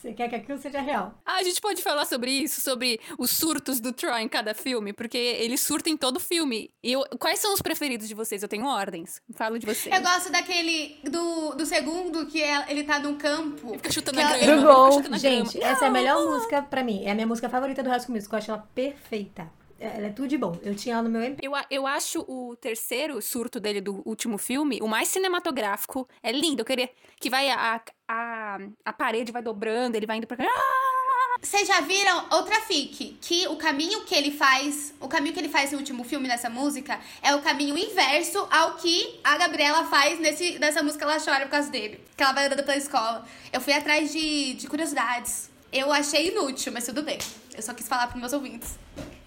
[0.05, 1.15] Você quer que aquilo seja real.
[1.25, 4.93] Ah, a gente pode falar sobre isso, sobre os surtos do Troy em cada filme,
[4.93, 6.71] porque ele surta em todo filme.
[6.83, 8.43] E eu- quais são os preferidos de vocês?
[8.43, 9.23] Eu tenho ordens.
[9.35, 9.95] Falo de vocês.
[9.97, 13.73] Eu gosto daquele do, do segundo que é- ele tá num campo.
[13.77, 14.61] Fica chutando que a ela- grama.
[14.61, 14.85] Do gol.
[14.85, 15.73] fica chutando a Gente, grama.
[15.73, 17.03] essa é a melhor música pra mim.
[17.07, 18.37] É a minha música favorita do High School Musical.
[18.39, 19.51] Eu acho ela perfeita.
[19.81, 20.57] Ela é tudo de bom.
[20.63, 21.45] Eu tinha ela no meu MP.
[21.47, 26.09] Eu, eu acho o terceiro surto dele do último filme o mais cinematográfico.
[26.23, 26.61] É lindo.
[26.61, 26.89] Eu queria
[27.21, 30.37] que vai a, a, a parede vai dobrando, ele vai indo pra.
[30.45, 30.95] Ah!
[31.43, 33.19] Vocês já viram outra fic?
[33.21, 36.49] Que o caminho que ele faz, o caminho que ele faz no último filme nessa
[36.49, 41.45] música é o caminho inverso ao que a Gabriela faz nesse, nessa música Ela Chora
[41.45, 42.01] por causa dele.
[42.17, 43.27] Que ela vai andando pela escola.
[43.53, 45.51] Eu fui atrás de, de curiosidades.
[45.71, 47.19] Eu achei inútil, mas tudo bem.
[47.55, 48.79] Eu só quis falar pros meus ouvintes.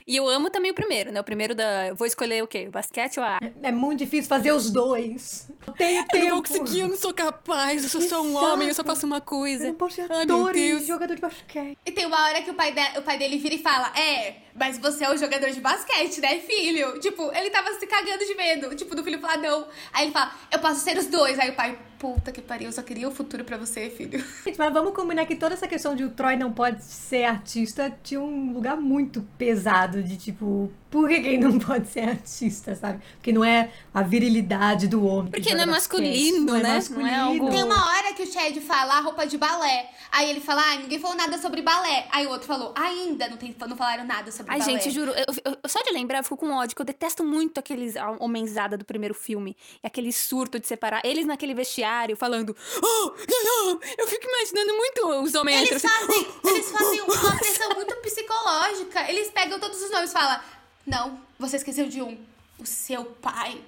[0.07, 1.19] E eu amo também o primeiro, né?
[1.19, 1.87] O primeiro da.
[1.87, 2.65] eu Vou escolher o quê?
[2.69, 3.39] O basquete ou a.
[3.61, 5.49] É muito difícil fazer os dois.
[5.67, 6.45] Não tenho tempo.
[6.77, 9.65] eu não sou capaz, eu sou só um homem, eu só faço uma coisa.
[9.65, 10.85] Eu não posso ser Ai, ator e Deus.
[10.87, 11.77] jogador de basquete.
[11.85, 14.35] E tem uma hora que o pai, de- o pai dele vira e fala: É,
[14.55, 16.99] mas você é o jogador de basquete, né, filho?
[17.01, 18.73] Tipo, ele tava se cagando de medo.
[18.75, 19.67] Tipo, do filho falar não.
[19.91, 21.37] Aí ele fala: Eu posso ser os dois.
[21.37, 24.23] Aí o pai, puta que pariu, eu só queria o futuro pra você, filho.
[24.57, 28.19] Mas vamos combinar que toda essa questão de o Troy não pode ser artista tinha
[28.19, 33.01] um lugar muito pesado de tipo, por que que ele não pode ser artista, sabe?
[33.15, 35.31] Porque não é a virilidade do homem.
[35.31, 36.63] que Porque não é masculino, não é né?
[36.63, 37.23] Não é masculino.
[37.23, 39.89] algo- Tem uma hora que o Chad fala a roupa de balé.
[40.11, 42.07] Aí ele fala: Ah, ninguém falou nada sobre balé.
[42.11, 44.71] Aí o outro falou: Ainda não, tem, não falaram nada sobre Ai, balé.
[44.71, 47.59] gente, juro, eu, eu- só de lembrar eu fico com ódio, que eu detesto muito
[47.59, 49.55] aqueles homenzada do primeiro filme.
[49.83, 54.73] E aquele surto de separar eles naquele vestiário falando, oh, não, não, eu fico imaginando
[54.77, 59.09] muito os homens Eles assim, fazem, eles fazem uma pressão muito psicológica.
[59.09, 60.39] Eles pegam todos os nomes e falam:
[60.87, 62.17] Não, você esqueceu de um.
[62.57, 63.61] O seu pai.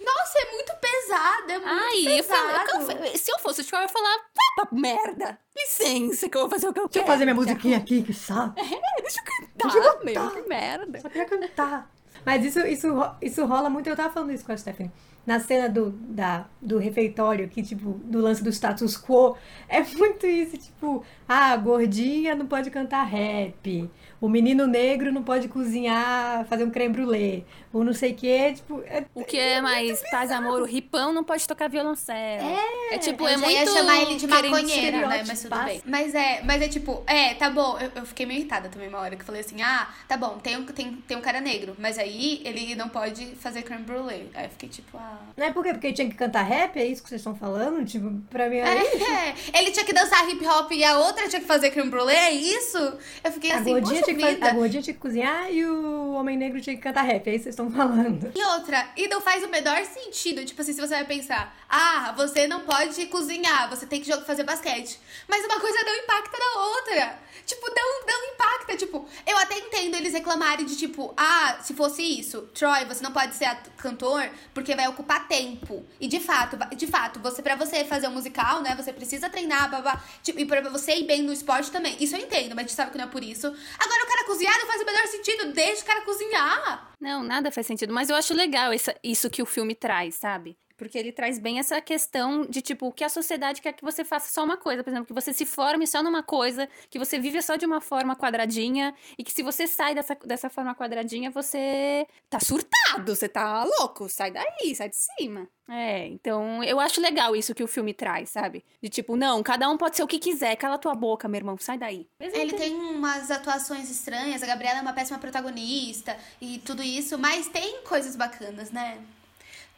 [0.00, 2.68] Nossa, é muito pesado, é muito Ai, eu pesado.
[2.70, 6.36] falo, eu- se eu fosse o Chico, eu ia falar, vai pra merda, licença que
[6.36, 7.06] eu vou fazer o que eu Deixa eu quero.
[7.12, 8.54] fazer minha musiquinha aqui, que saco.
[9.02, 10.30] Deixa eu cantar, Deixa eu meu, cantar.
[10.42, 11.00] que merda.
[11.00, 11.90] Só queria cantar.
[12.24, 12.88] Mas isso, isso,
[13.22, 14.92] isso rola muito, eu tava falando isso com a Stephanie.
[15.26, 19.36] Na cena do, da, do refeitório, que, tipo, do lance do status quo,
[19.68, 25.22] é muito isso, tipo, ah, a gordinha não pode cantar rap, o menino negro não
[25.22, 29.38] pode cozinhar, fazer um creme brulee, ou não sei o que, tipo, é, O que
[29.38, 32.48] é mais paz, amor, o ripão não pode tocar violoncelo.
[32.90, 35.24] É, tipo, eu é muito ia chamar ele de querendo maconheira, né?
[35.26, 35.82] Mas tudo bem.
[35.84, 37.78] Mas é, mas é tipo, é, tá bom.
[37.78, 40.38] Eu, eu fiquei meio irritada também uma hora que eu falei assim: ah, tá bom,
[40.38, 44.28] tem um, tem, tem um cara negro, mas aí ele não pode fazer creme brulee.
[44.34, 45.18] Aí eu fiquei tipo, ah.
[45.36, 45.72] não é por quê?
[45.72, 47.84] Porque tinha que cantar rap, é isso que vocês estão falando?
[47.84, 49.04] Tipo, pra mim é, isso.
[49.04, 52.16] É, ele tinha que dançar hip hop e a outra tinha que fazer creme brulee,
[52.16, 52.78] é isso?
[53.22, 56.12] Eu fiquei A assim, gordinha, poxa que fazer- a gordinha tinha que cozinhar e o
[56.12, 58.32] homem negro tinha que cantar rap, é isso que vocês estão falando.
[58.34, 60.44] E outra, e não faz o menor sentido.
[60.44, 64.44] Tipo assim, se você vai pensar, ah, você não pode cozinhar, você tem que fazer
[64.44, 64.98] basquete.
[65.28, 67.18] Mas uma coisa não impacta na outra.
[67.46, 68.76] Tipo, não, não impacta.
[68.76, 73.10] Tipo, eu até entendo eles reclamarem de tipo, ah, se fosse isso, Troy, você não
[73.12, 75.84] pode ser cantor porque vai ocupar tempo.
[75.98, 79.70] E de fato, de fato, você para você fazer um musical, né, você precisa treinar,
[79.70, 80.02] babá.
[80.22, 81.96] Tipo, e pra você ir bem no esporte também.
[82.00, 83.46] Isso eu entendo, mas a gente sabe que não é por isso.
[83.78, 85.52] Agora o cara cozinhar não faz o menor sentido.
[85.52, 86.92] Deixa o cara cozinhar.
[87.00, 87.92] Não, nada faz sentido.
[87.92, 90.56] Mas eu acho legal essa- isso que o filme traz, sabe?
[90.78, 94.32] Porque ele traz bem essa questão de, tipo, que a sociedade quer que você faça
[94.32, 94.84] só uma coisa.
[94.84, 97.80] Por exemplo, que você se forme só numa coisa, que você vive só de uma
[97.80, 103.28] forma quadradinha, e que se você sai dessa, dessa forma quadradinha, você tá surtado, você
[103.28, 105.48] tá louco, sai daí, sai de cima.
[105.68, 108.64] É, então eu acho legal isso que o filme traz, sabe?
[108.80, 111.58] De tipo, não, cada um pode ser o que quiser, cala tua boca, meu irmão,
[111.58, 112.06] sai daí.
[112.20, 117.48] Ele tem umas atuações estranhas, a Gabriela é uma péssima protagonista e tudo isso, mas
[117.48, 118.98] tem coisas bacanas, né?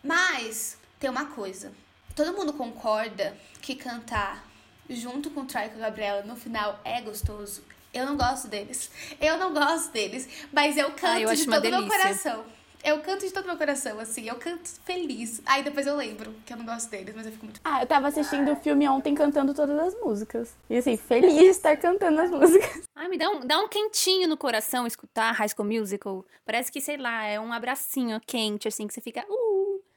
[0.02, 1.72] Mas tem uma coisa.
[2.14, 4.46] Todo mundo concorda que cantar
[4.88, 7.62] junto com o Troy e com a Gabriela no final é gostoso.
[7.92, 8.90] Eu não gosto deles.
[9.20, 12.44] Eu não gosto deles, mas eu canto Ah, eu de todo o meu coração.
[12.82, 15.42] Eu canto de todo o meu coração, assim, eu canto feliz.
[15.44, 17.60] Aí depois eu lembro que eu não gosto deles, mas eu fico muito.
[17.62, 20.54] Ah, eu tava assistindo o filme ontem cantando todas as músicas.
[20.68, 22.88] E assim, feliz de estar cantando as músicas.
[22.96, 26.24] Ai, me dá um, dá um quentinho no coração escutar High School Musical.
[26.44, 29.26] Parece que, sei lá, é um abracinho quente, assim, que você fica.
[29.28, 29.39] Uh!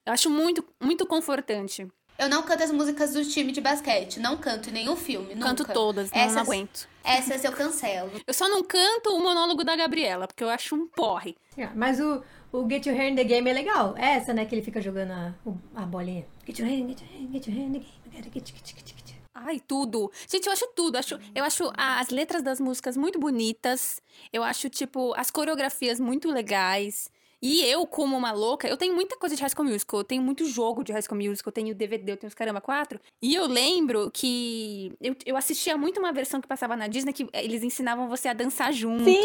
[0.05, 1.87] Eu acho muito, muito confortante.
[2.17, 5.47] Eu não canto as músicas do time de basquete, não canto em nenhum filme, nunca.
[5.47, 6.87] Canto todas, não, Essas- não aguento.
[7.03, 8.11] Essas eu cancelo.
[8.25, 11.35] Eu só não canto o monólogo da Gabriela, porque eu acho um porre.
[11.57, 13.95] Ah, Mas o, o Get Your Hand in the Game é legal.
[13.97, 15.33] É essa, né, que ele fica jogando a,
[15.75, 16.25] a bolinha.
[16.45, 17.91] Get your hand, get your hand, get your hand in the game.
[18.13, 19.15] Get get get get you.
[19.35, 20.11] Ai, tudo.
[20.29, 20.95] Gente, eu acho tudo.
[20.95, 23.99] Acho, eu acho as letras das músicas muito bonitas.
[24.31, 27.09] Eu acho, tipo, as coreografias muito legais.
[27.43, 29.99] E eu, como uma louca, eu tenho muita coisa de High School Musical.
[29.99, 31.49] Eu tenho muito jogo de High School Musical.
[31.49, 33.01] Eu tenho DVD, eu tenho os caramba quatro.
[33.21, 37.27] E eu lembro que eu, eu assistia muito uma versão que passava na Disney que
[37.33, 39.03] eles ensinavam você a dançar junto.
[39.03, 39.21] Sim!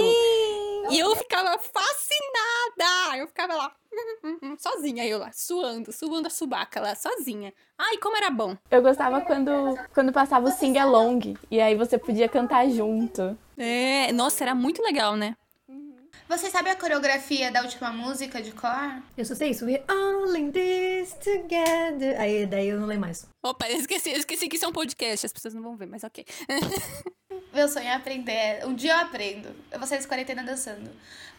[0.91, 3.17] E eu ficava fascinada!
[3.19, 3.73] Eu ficava lá,
[4.59, 7.53] sozinha, eu lá, suando, suando a subaca lá, sozinha.
[7.77, 8.57] Ai, como era bom.
[8.69, 9.51] Eu gostava quando,
[9.95, 11.37] quando passava o sing along.
[11.51, 13.39] E aí você podia cantar junto.
[13.57, 15.37] É, nossa, era muito legal, né?
[16.29, 19.03] Você sabe a coreografia da última música de cor?
[19.17, 19.65] Eu só sei isso.
[19.65, 22.21] We're all in this together.
[22.21, 23.27] Aí daí eu não lembro mais.
[23.43, 25.87] Opa, eu esqueci, eu esqueci que isso é um podcast, as pessoas não vão ver,
[25.87, 26.27] mas ok.
[27.55, 28.67] Meu sonho é aprender.
[28.67, 29.49] Um dia eu aprendo.
[29.73, 30.91] Eu vou sair de quarentena dançando.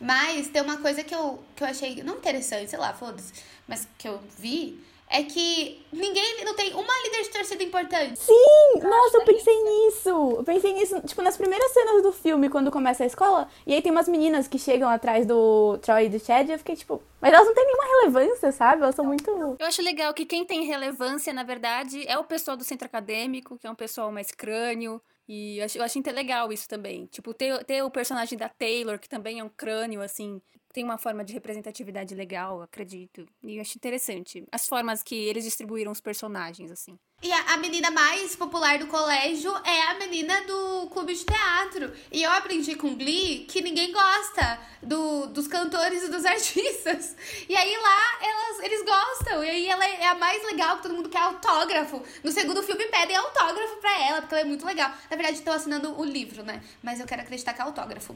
[0.01, 3.31] Mas tem uma coisa que eu, que eu achei não interessante, sei lá, foda-se,
[3.67, 4.83] mas que eu vi.
[5.11, 8.19] É que ninguém, não tem uma líder de torcida importante.
[8.19, 8.79] Sim!
[8.79, 10.09] Nossa, eu pensei nisso!
[10.37, 13.49] Eu pensei nisso, tipo, nas primeiras cenas do filme, quando começa a escola.
[13.65, 16.47] E aí tem umas meninas que chegam atrás do Troy e do Chad.
[16.47, 18.83] E eu fiquei, tipo, mas elas não têm nenhuma relevância, sabe?
[18.83, 19.29] Elas são muito.
[19.59, 23.57] Eu acho legal que quem tem relevância, na verdade, é o pessoal do centro acadêmico,
[23.57, 25.01] que é um pessoal mais crânio.
[25.27, 27.07] E eu acho, eu acho inte- legal isso também.
[27.07, 30.39] Tipo, ter, ter o personagem da Taylor, que também é um crânio, assim,
[30.73, 33.25] tem uma forma de representatividade legal, acredito.
[33.43, 34.45] E eu acho interessante.
[34.51, 36.97] As formas que eles distribuíram os personagens, assim.
[37.21, 41.91] E a, menina mais popular do colégio é a menina do clube de teatro.
[42.09, 47.17] E eu aprendi com Glee que ninguém gosta do, dos cantores e dos artistas.
[47.49, 49.43] E aí lá elas, eles gostam.
[49.43, 52.01] E aí ela é a mais legal, que todo mundo quer autógrafo.
[52.23, 54.89] No segundo filme pedem autógrafo pra ela, porque ela é muito legal.
[55.09, 56.63] Na verdade, tô assinando o livro, né?
[56.81, 58.15] Mas eu quero acreditar que é autógrafo.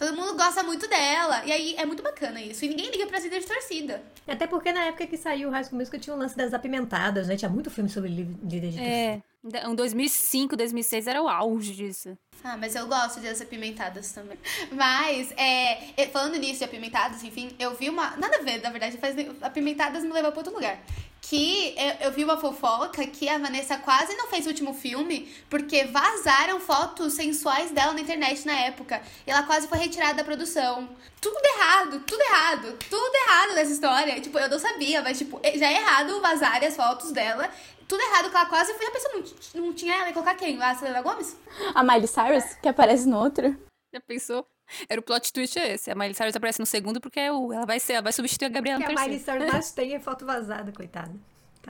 [0.00, 1.44] Todo mundo gosta muito dela.
[1.44, 2.64] E aí é muito bacana isso.
[2.64, 4.02] E ninguém liga pra líder de torcida.
[4.26, 7.28] Até porque na época que saiu o High School Musical tinha o lance das apimentadas,
[7.28, 7.36] né?
[7.36, 8.82] Tinha muito filme sobre líder de torcida.
[8.82, 9.22] É.
[9.68, 12.16] Em 2005, 2006 era o auge disso.
[12.42, 14.38] Ah, mas eu gosto das apimentadas também.
[14.72, 18.16] Mas, é, e- falando nisso de apimentadas, enfim, eu vi uma.
[18.16, 20.78] Nada a ver, na verdade, faz, apimentadas me levou pra outro lugar.
[21.20, 25.32] Que eu, eu vi uma fofoca que a Vanessa quase não fez o último filme
[25.48, 29.02] porque vazaram fotos sensuais dela na internet na época.
[29.26, 30.88] E ela quase foi retirada da produção.
[31.20, 34.20] Tudo errado, tudo errado, tudo errado nessa história.
[34.20, 37.50] Tipo, eu não sabia, mas, tipo, já é errado vazarem as fotos dela.
[37.86, 38.86] Tudo errado que ela quase foi.
[38.86, 40.62] A pessoa não, não tinha ela e colocar quem?
[40.62, 41.36] A Selena Gomes?
[41.74, 43.56] A Miley Cyrus, que aparece no outro.
[43.92, 44.46] Já pensou?
[44.88, 45.90] Era o plot twist é esse.
[45.90, 48.46] A Miley Cyrus aparece no segundo porque é o, ela vai ser, ela vai substituir
[48.46, 49.50] a Gabriela Que no a Miley terceiro.
[49.50, 51.12] Cyrus tem é foto vazada, coitada.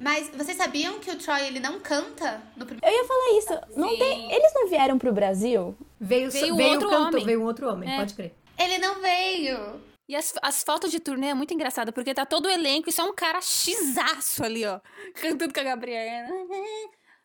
[0.00, 2.86] Mas vocês sabiam que o Troy ele não canta no primeiro?
[2.86, 3.78] Eu ia falar isso.
[3.78, 4.32] Não tem...
[4.32, 5.76] Eles não vieram pro Brasil?
[6.00, 7.24] Veio, Veio veio outro cantor, homem.
[7.24, 7.96] veio um outro homem, É.
[7.96, 8.32] pode crer.
[8.56, 9.80] Ele não veio.
[10.08, 12.92] E as, as fotos de turnê é muito engraçado, porque tá todo o elenco e
[12.92, 14.80] só um cara xizaço ali, ó.
[15.20, 16.28] Cantando com a Gabriela.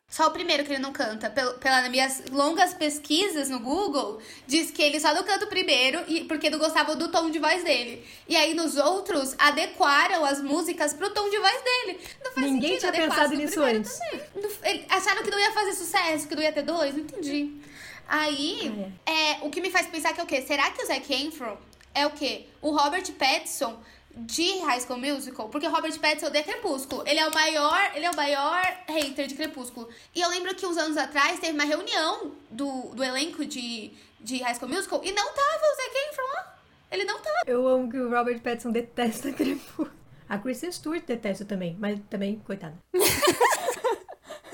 [0.08, 1.28] Só o primeiro que ele não canta.
[1.28, 6.02] Pel- pelas minhas longas pesquisas no Google, diz que ele só não canta o primeiro
[6.06, 8.06] e, porque não gostava do tom de voz dele.
[8.28, 12.00] E aí nos outros adequaram as músicas pro tom de voz dele.
[12.24, 13.98] Não faz Ninguém sentido tinha pensado nisso antes.
[14.88, 16.94] acharam que não ia fazer sucesso, que não ia ter dois?
[16.94, 17.50] Não entendi.
[18.08, 18.72] Aí,
[19.04, 20.40] é, o que me faz pensar que é o quê?
[20.42, 21.56] Será que o Zac Efron
[21.92, 22.46] é o quê?
[22.62, 23.76] O Robert Pattinson
[24.16, 25.48] de High School Musical?
[25.48, 27.02] Porque o Robert Pattinson odeia Crepúsculo.
[27.06, 29.88] Ele é o maior, ele é o maior hater de Crepúsculo.
[30.14, 34.38] E eu lembro que uns anos atrás teve uma reunião do, do elenco de, de
[34.38, 36.58] High School Musical e não tava o Zac Efron lá.
[36.90, 37.36] Ele não tava.
[37.46, 39.90] Eu amo que o Robert Pattinson detesta Crepúsculo.
[40.28, 42.76] A Kristen Stewart detesta também, mas também, coitada.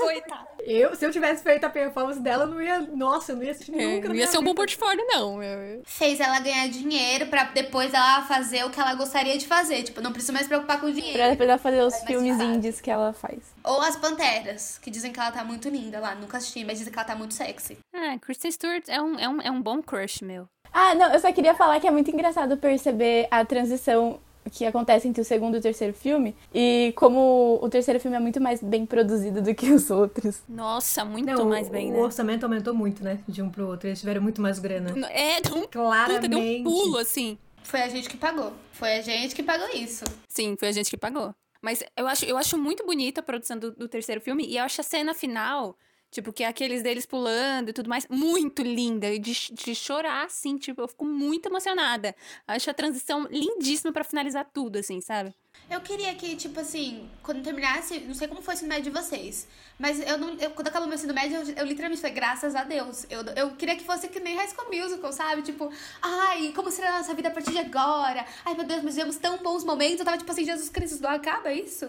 [0.02, 0.46] Coitado.
[0.64, 2.80] Eu, se eu tivesse feito a performance dela, eu não ia.
[2.80, 3.82] Nossa, eu não ia assistir nunca.
[3.84, 5.36] É, na não ia ser um bom portfólio, não.
[5.36, 5.82] meu.
[5.84, 9.82] Fez ela ganhar dinheiro pra depois ela fazer o que ela gostaria de fazer.
[9.82, 11.30] Tipo, não precisa mais se preocupar com o Pra dinheiro.
[11.30, 13.38] depois ela fazer os filmes indies que ela faz.
[13.64, 16.14] Ou as Panteras, que dizem que ela tá muito linda lá.
[16.14, 17.78] Nunca assisti, mas dizem que ela tá muito sexy.
[17.92, 20.48] Ah, Kristen Stewart é um, é, um, é um bom crush, meu.
[20.72, 25.06] Ah, não, eu só queria falar que é muito engraçado perceber a transição que acontece
[25.06, 26.34] entre o segundo e o terceiro filme.
[26.54, 30.42] E como o terceiro filme é muito mais bem produzido do que os outros.
[30.48, 32.00] Nossa, muito Não, mais o, bem, o né?
[32.00, 33.18] orçamento aumentou muito, né?
[33.28, 33.88] De um pro outro.
[33.88, 34.90] Eles tiveram muito mais grana.
[35.10, 36.64] É, deu um, puta, deu um Claramente.
[36.64, 37.38] pulo, assim.
[37.62, 38.52] Foi a gente que pagou.
[38.72, 40.04] Foi a gente que pagou isso.
[40.28, 41.34] Sim, foi a gente que pagou.
[41.60, 44.44] Mas eu acho, eu acho muito bonita a produção do, do terceiro filme.
[44.44, 45.76] E eu acho a cena final,
[46.12, 49.10] tipo, que é aqueles deles pulando e tudo mais, muito linda.
[49.10, 52.14] e De, de chorar, assim, tipo, eu fico muito emocionada.
[52.46, 55.34] Acho a transição lindíssima pra finalizar tudo, assim, sabe?
[55.70, 58.98] Eu queria que, tipo assim, quando terminasse, não sei como foi o ensino médio de
[58.98, 59.46] vocês,
[59.78, 60.34] mas eu não.
[60.34, 63.06] eu- quando acabou meu ensino médio, eu, eu literalmente falei, graças a Deus.
[63.08, 65.42] Eu, eu queria que fosse que nem High School Musical, sabe?
[65.42, 65.70] Tipo,
[66.02, 68.24] ai, como será a nossa vida a partir de agora?
[68.44, 70.00] Ai, meu Deus, mas vivemos tão bons momentos.
[70.00, 71.88] Eu tava tipo assim, Jesus Cristo, não acaba isso?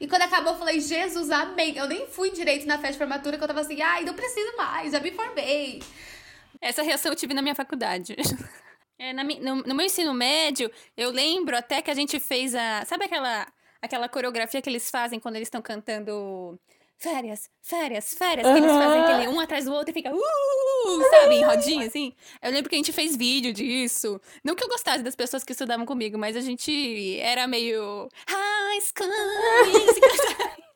[0.00, 1.76] E quando acabou, eu falei, Jesus, amém.
[1.76, 4.56] Eu nem fui direito na festa de formatura, que eu tava assim, ai, não preciso
[4.56, 5.82] mais, já me formei.
[6.60, 8.16] Essa reação eu tive na minha faculdade.
[8.98, 12.82] É, na, no, no, meu ensino médio, eu lembro até que a gente fez a.
[12.86, 13.46] Sabe aquela,
[13.82, 16.58] aquela coreografia que eles fazem quando eles estão cantando
[16.98, 21.34] férias, férias, férias, que eles fazem aquele um atrás do outro e fica, uh, sabe,
[21.36, 22.14] em rodinha, assim.
[22.42, 24.20] Eu lembro que a gente fez vídeo disso.
[24.42, 28.80] Não que eu gostasse das pessoas que estudavam comigo, mas a gente era meio high
[28.80, 29.08] school,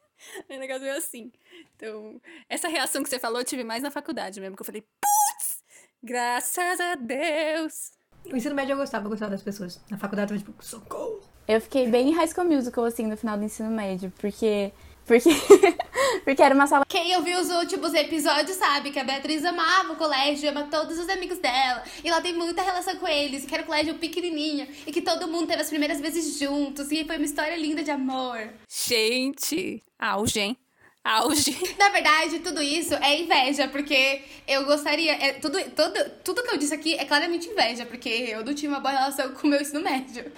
[0.51, 1.33] um negócio meio assim.
[1.77, 4.83] Então, essa reação que você falou eu tive mais na faculdade mesmo, que eu falei,
[4.83, 5.65] putz,
[6.03, 7.93] graças a Deus.
[8.31, 9.81] O ensino médio eu gostava, eu gostava das pessoas.
[9.91, 11.21] Na faculdade eu tava tipo, socorro.
[11.49, 14.73] Eu fiquei bem High School Musical, assim, no final do ensino médio, porque...
[15.11, 15.29] Porque,
[16.25, 16.85] porque era uma sala.
[16.89, 21.09] Quem ouviu os últimos episódios sabe que a Beatriz amava o colégio, ama todos os
[21.09, 21.83] amigos dela.
[22.05, 24.69] E ela tem muita relação com eles, que era um colégio pequenininho.
[24.87, 26.93] E que todo mundo teve as primeiras vezes juntos.
[26.93, 28.39] E foi uma história linda de amor.
[28.69, 30.57] Gente, auge, hein?
[31.03, 31.59] Auge.
[31.77, 35.13] Na verdade, tudo isso é inveja, porque eu gostaria.
[35.13, 38.71] É, tudo, tudo, tudo que eu disse aqui é claramente inveja, porque eu não tinha
[38.71, 40.31] uma boa relação com o meu ensino médio.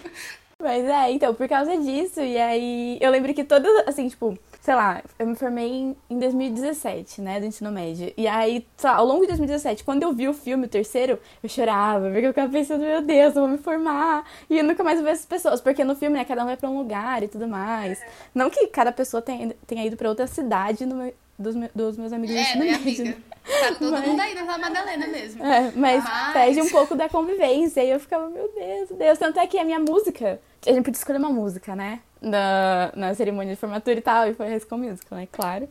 [0.63, 4.77] Mas é, então, por causa disso, e aí eu lembro que todas, assim, tipo, sei
[4.77, 8.13] lá, eu me formei em 2017, né, do ensino médio.
[8.17, 11.49] E aí, lá, ao longo de 2017, quando eu vi o filme, o terceiro, eu
[11.49, 14.25] chorava, porque eu ficava pensando, meu Deus, eu vou me formar.
[14.49, 16.57] E eu nunca mais vou ver essas pessoas, porque no filme, né, cada um vai
[16.57, 18.01] pra um lugar e tudo mais.
[18.33, 22.35] Não que cada pessoa tenha, tenha ido pra outra cidade no, dos, dos meus amigos
[22.35, 23.03] é, ensino né, médio.
[23.03, 23.33] Amiga?
[23.45, 24.07] Tá todo mas...
[24.07, 25.45] mundo aí na Madalena mesmo.
[25.45, 27.83] É, mas, mas perde um pouco da convivência.
[27.83, 29.19] E eu ficava, meu Deus, Deus.
[29.19, 32.01] Tanto é que a minha música, a gente podia escolher uma música, né?
[32.21, 35.29] Na, na cerimônia de formatura e tal, e foi High School Musical, né?
[35.33, 35.69] Claro.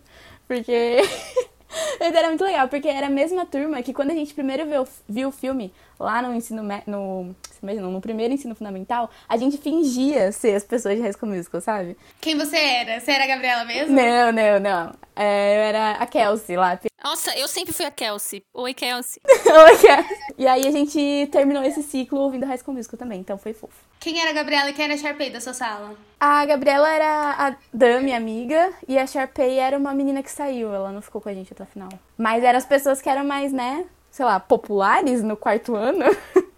[0.47, 0.97] Porque
[1.99, 5.29] era muito legal, porque era a mesma turma que quando a gente primeiro viu, viu
[5.29, 10.55] o filme lá no ensino no, não, no primeiro ensino fundamental, a gente fingia ser
[10.55, 11.97] as pessoas de High School Musical, sabe?
[12.19, 12.99] Quem você era?
[12.99, 13.95] Você era a Gabriela mesmo?
[13.95, 14.93] Não, não, não.
[15.15, 16.79] É, eu era a Kelsey lá.
[17.03, 18.43] Nossa, eu sempre fui a Kelsey.
[18.53, 19.21] Oi, Kelsey.
[19.27, 20.17] Oi, Kelsey.
[20.37, 23.90] E aí a gente terminou esse ciclo ouvindo High School Musical também, então foi fofo.
[24.01, 25.95] Quem era a Gabriela e quem era a Sharpay da sua sala?
[26.19, 30.73] A Gabriela era a Dan, minha amiga, e a Sharpay era uma menina que saiu,
[30.73, 31.89] ela não ficou com a gente até o final.
[32.17, 36.05] Mas eram as pessoas que eram mais, né, sei lá, populares no quarto ano.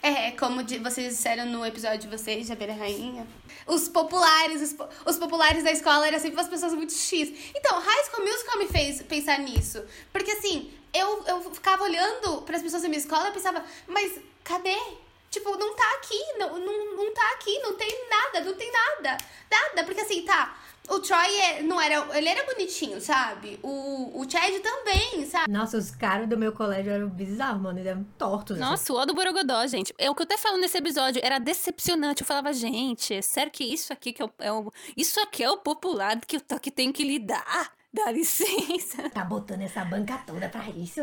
[0.00, 3.26] É, como vocês disseram no episódio de vocês, de Abelha Rainha.
[3.66, 7.52] Os populares, os, os, populares da escola eram sempre as pessoas muito X.
[7.54, 9.84] Então, High School Musical me fez pensar nisso.
[10.10, 14.18] Porque assim, eu, eu ficava olhando para as pessoas da minha escola e pensava, mas
[14.42, 14.78] cadê?
[15.30, 19.16] Tipo, não tá aqui, não, não, não tá aqui, não tem nada, não tem nada.
[19.50, 20.56] Nada, porque assim, tá,
[20.88, 22.16] o Troy é, não era.
[22.16, 23.60] Ele era bonitinho, sabe?
[23.62, 25.50] O, o Chad também, sabe?
[25.52, 27.78] Nossa, os caras do meu colégio eram bizarros, mano.
[27.78, 28.56] Eles eram tortos.
[28.56, 28.70] Assim.
[28.70, 29.92] Nossa, o O do Borogodó, gente.
[29.98, 31.20] É o que eu até falo nesse episódio.
[31.22, 32.22] Era decepcionante.
[32.22, 34.30] Eu falava, gente, sério que isso aqui que é o.
[34.38, 37.77] É o isso aqui é o popular que eu tô, que tenho que lidar?
[37.92, 39.08] Dá licença.
[39.18, 41.00] Tá botando essa banca toda pra isso?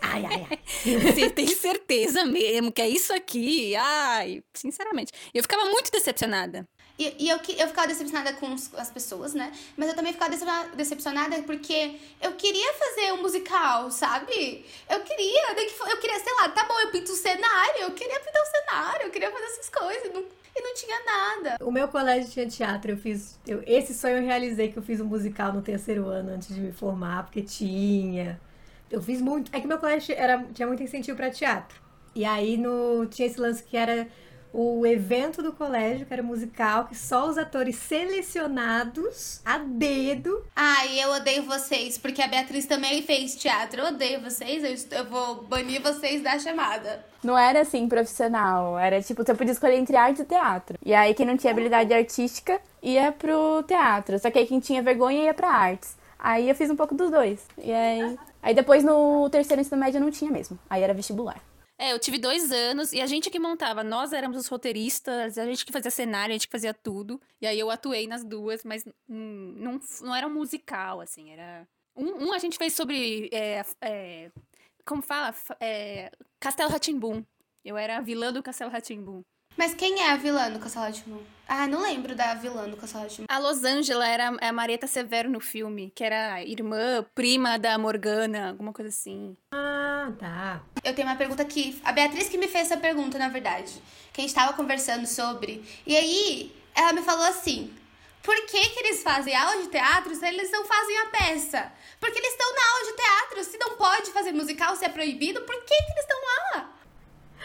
[0.00, 0.58] Ai, ai, ai.
[1.02, 3.74] Você tem certeza mesmo que é isso aqui?
[3.76, 5.12] Ai, sinceramente.
[5.34, 6.66] Eu ficava muito decepcionada.
[6.98, 9.52] E, e eu, eu ficava decepcionada com as pessoas, né?
[9.76, 10.30] Mas eu também ficava
[10.74, 14.64] decepcionada porque eu queria fazer um musical, sabe?
[14.88, 18.20] Eu queria, eu queria, sei lá, tá bom, eu pinto o um cenário, eu queria
[18.20, 20.12] pintar o um cenário, eu queria fazer essas coisas.
[20.12, 21.56] Não, e não tinha nada.
[21.60, 23.38] O meu colégio tinha teatro, eu fiz.
[23.46, 26.60] Eu, esse sonho eu realizei que eu fiz um musical no terceiro ano antes de
[26.60, 28.40] me formar, porque tinha.
[28.90, 29.54] Eu fiz muito.
[29.54, 31.80] É que meu colégio era, tinha muito incentivo para teatro.
[32.14, 34.08] E aí no, tinha esse lance que era
[34.52, 40.44] o evento do colégio, que era musical, que só os atores selecionados a dedo.
[40.54, 43.80] Ai, eu odeio vocês, porque a Beatriz também fez teatro.
[43.80, 47.04] Eu odeio vocês, eu, eu vou banir vocês da chamada.
[47.22, 50.78] Não era assim profissional, era tipo, você podia escolher entre arte e teatro.
[50.84, 54.82] E aí quem não tinha habilidade artística ia pro teatro, só que aí quem tinha
[54.82, 55.96] vergonha ia pra artes.
[56.18, 57.46] Aí eu fiz um pouco dos dois.
[57.58, 60.58] E aí, aí depois no terceiro ensino médio não tinha mesmo.
[60.68, 61.40] Aí era vestibular.
[61.80, 65.46] É, eu tive dois anos e a gente que montava, nós éramos os roteiristas, a
[65.46, 67.18] gente que fazia cenário, a gente que fazia tudo.
[67.40, 71.66] E aí eu atuei nas duas, mas hum, não, não era um musical, assim, era.
[71.96, 73.30] Um, um a gente fez sobre.
[73.32, 74.30] É, é,
[74.84, 75.34] como fala?
[75.58, 77.24] É, Castelo Ratimbum.
[77.64, 79.22] Eu era a vilã do Castelo Ratimbum.
[79.56, 81.22] Mas quem é a vilã do Castelo Ratimbum?
[81.48, 83.26] Ah, não lembro da vilã do Castelo Ratimbum.
[83.26, 88.50] A Los Angela era a Marieta Severo no filme, que era irmã, prima da Morgana,
[88.50, 89.34] alguma coisa assim.
[89.50, 89.79] Ah,
[90.18, 90.62] tá.
[90.84, 91.80] Eu tenho uma pergunta aqui.
[91.84, 93.72] A Beatriz que me fez essa pergunta, na verdade.
[94.12, 95.64] Que a gente tava conversando sobre.
[95.86, 97.74] E aí, ela me falou assim:
[98.22, 101.72] por que, que eles fazem aula de teatro se eles não fazem a peça?
[101.98, 103.44] Porque eles estão na aula de teatro.
[103.44, 106.18] Se não pode fazer musical, se é proibido, por que, que eles estão
[106.54, 106.70] lá?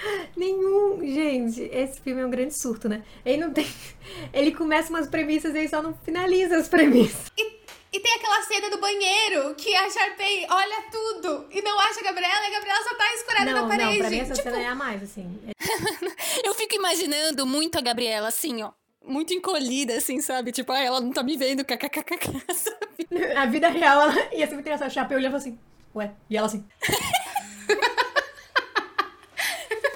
[0.36, 1.00] Nenhum.
[1.02, 3.04] Gente, esse filme é um grande surto, né?
[3.26, 3.68] Ele não tem.
[4.34, 7.32] Ele começa umas premissas e ele só não finaliza as premissas.
[7.38, 7.55] E,
[7.96, 12.04] e tem aquela cena do banheiro que a Sharpay olha tudo e não acha a
[12.04, 13.92] Gabriela e a Gabriela só tá escorada Não, na parede.
[13.94, 15.40] não, pra mim essa tipo, cena é a mais, assim.
[16.44, 18.72] Eu fico imaginando muito a Gabriela assim, ó.
[19.02, 20.52] Muito encolhida, assim, sabe?
[20.52, 23.34] Tipo, ah, ela não tá me vendo, kkkk, sabe?
[23.38, 24.88] A vida real, ela ia ser muito engraçado.
[24.88, 25.58] A Chapéu olhava assim,
[25.96, 26.12] ué.
[26.30, 26.66] E ela assim.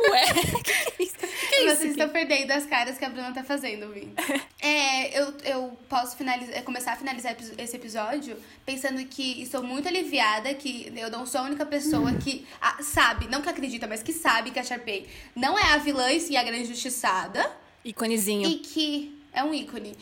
[0.10, 1.16] Ué, que que é isso?
[1.60, 4.14] É isso Vocês estão perdendo as caras que a Bruna tá fazendo, Vim.
[4.62, 8.36] É, eu, eu posso finalizar, começar a finalizar esse episódio
[8.66, 13.28] pensando que estou muito aliviada, que eu não sou a única pessoa que ah, sabe,
[13.30, 16.36] não que acredita, mas que sabe que a Sharpay não é a vilã e sim
[16.36, 17.49] a grande justiçada.
[17.86, 18.49] Íconezinho.
[18.49, 19.95] E que é um ícone.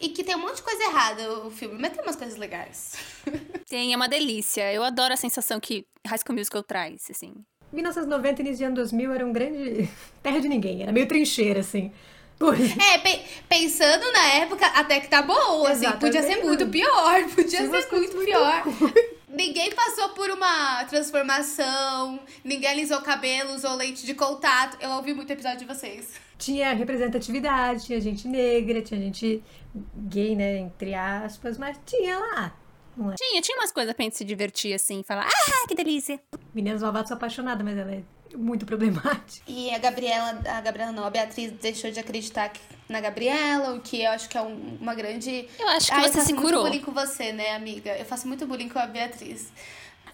[0.00, 2.94] E que tem um monte de coisa errada o filme, mas tem umas coisas legais.
[3.66, 4.70] Tem, é uma delícia.
[4.70, 7.32] Eu adoro a sensação que High School Musical traz, assim.
[7.74, 9.88] 1990 início de ano 2000 era um grande.
[10.22, 10.82] terra de ninguém.
[10.82, 11.92] Era meio trincheira, assim.
[12.92, 15.90] É, pe- pensando na época, até que tá bom, assim.
[15.92, 18.64] Podia ser muito pior, podia ser muito muito pior.
[19.28, 24.76] Ninguém passou por uma transformação, ninguém alisou cabelo, usou leite de contato.
[24.80, 26.12] Eu ouvi muito episódio de vocês.
[26.38, 29.42] Tinha representatividade, tinha gente negra, tinha gente
[29.96, 30.58] gay, né?
[30.58, 32.52] Entre aspas, mas tinha lá.
[32.96, 33.14] Não é?
[33.16, 36.20] Tinha, tinha umas coisas pra gente se divertir, assim, falar, ah, que delícia.
[36.54, 38.02] Meninas Malvadas sou apaixonada, mas ela é
[38.36, 39.44] muito problemática.
[39.46, 43.80] E a Gabriela, a Gabriela não, a Beatriz deixou de acreditar que- na Gabriela, o
[43.80, 45.48] que eu acho que é um- uma grande.
[45.58, 46.64] Eu acho que Ah, eu você faço se muito curou.
[46.64, 47.96] bullying com você, né, amiga?
[47.96, 49.52] Eu faço muito bullying com a Beatriz.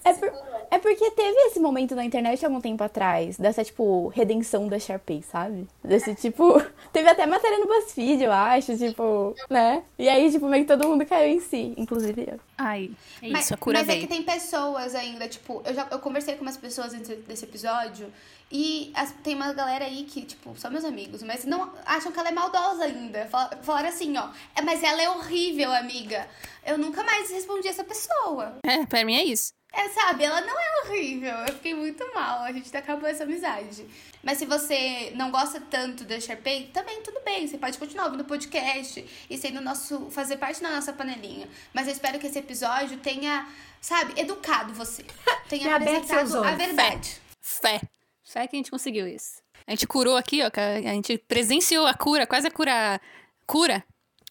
[0.04, 0.32] É, por-
[0.70, 5.22] é porque teve esse momento na internet algum tempo atrás, dessa, tipo, redenção da Sharpay,
[5.22, 5.68] sabe?
[5.84, 6.54] Desse, tipo...
[6.92, 9.82] Teve até matéria no BuzzFeed, eu acho, tipo, né?
[9.98, 12.40] E aí, tipo, meio que todo mundo caiu em si, inclusive eu.
[12.56, 12.90] Ai,
[13.22, 14.02] é mas, isso, a cura mas é veio.
[14.02, 18.12] que tem pessoas ainda, tipo, eu já eu conversei com umas pessoas antes desse episódio
[18.50, 22.18] e as- tem uma galera aí que, tipo, são meus amigos, mas não acham que
[22.18, 23.26] ela é maldosa ainda.
[23.26, 26.26] Fal- Falaram assim, ó, "É, mas ela é horrível, amiga.
[26.66, 28.56] Eu nunca mais respondi essa pessoa.
[28.64, 29.52] É, pra mim é isso.
[29.72, 31.32] É, sabe, ela não é horrível.
[31.32, 32.42] Eu fiquei muito mal.
[32.42, 33.86] A gente acabou essa amizade.
[34.22, 37.46] Mas se você não gosta tanto da Sharpay, também tudo bem.
[37.46, 40.10] Você pode continuar ouvindo o podcast e sendo nosso.
[40.10, 41.48] fazer parte da nossa panelinha.
[41.72, 43.48] Mas eu espero que esse episódio tenha,
[43.80, 45.04] sabe, educado você.
[45.48, 46.56] Tenha seus apresentado a olhos.
[46.58, 47.20] verdade.
[47.40, 47.80] Fé.
[48.22, 49.42] Fé que a gente conseguiu isso.
[49.66, 50.50] A gente curou aqui, ó.
[50.54, 53.00] a gente presenciou a cura, quase a cura.
[53.46, 53.84] Cura?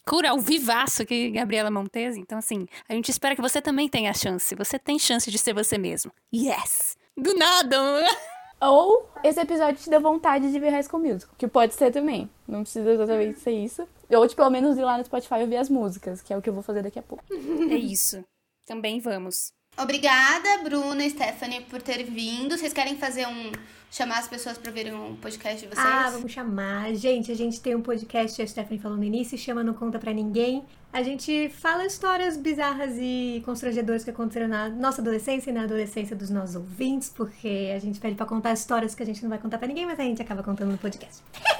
[0.05, 2.19] Cura ao vivaço que Gabriela Montese.
[2.19, 4.55] Então, assim, a gente espera que você também tenha a chance.
[4.55, 6.11] Você tem chance de ser você mesmo.
[6.33, 6.97] Yes!
[7.15, 7.77] Do nada!
[8.61, 12.29] Ou esse episódio te deu vontade de ver High School Musical, que pode ser também.
[12.47, 13.87] Não precisa exatamente ser isso.
[14.09, 16.41] Ou, tipo, pelo menos ir lá no Spotify e ouvir as músicas, que é o
[16.41, 17.23] que eu vou fazer daqui a pouco.
[17.31, 18.23] É isso.
[18.65, 19.53] Também vamos.
[19.81, 22.57] Obrigada, Bruna e Stephanie, por ter vindo.
[22.57, 23.51] Vocês querem fazer um.
[23.89, 25.87] chamar as pessoas pra verem um podcast de vocês?
[25.87, 26.93] Ah, vamos chamar.
[26.95, 30.11] Gente, a gente tem um podcast, a Stephanie falou no início, chama Não Conta Pra
[30.11, 30.65] Ninguém.
[30.91, 36.13] A gente fala histórias bizarras e constrangedoras que aconteceram na nossa adolescência e na adolescência
[36.13, 39.39] dos nossos ouvintes, porque a gente pede pra contar histórias que a gente não vai
[39.39, 41.23] contar pra ninguém, mas a gente acaba contando no podcast.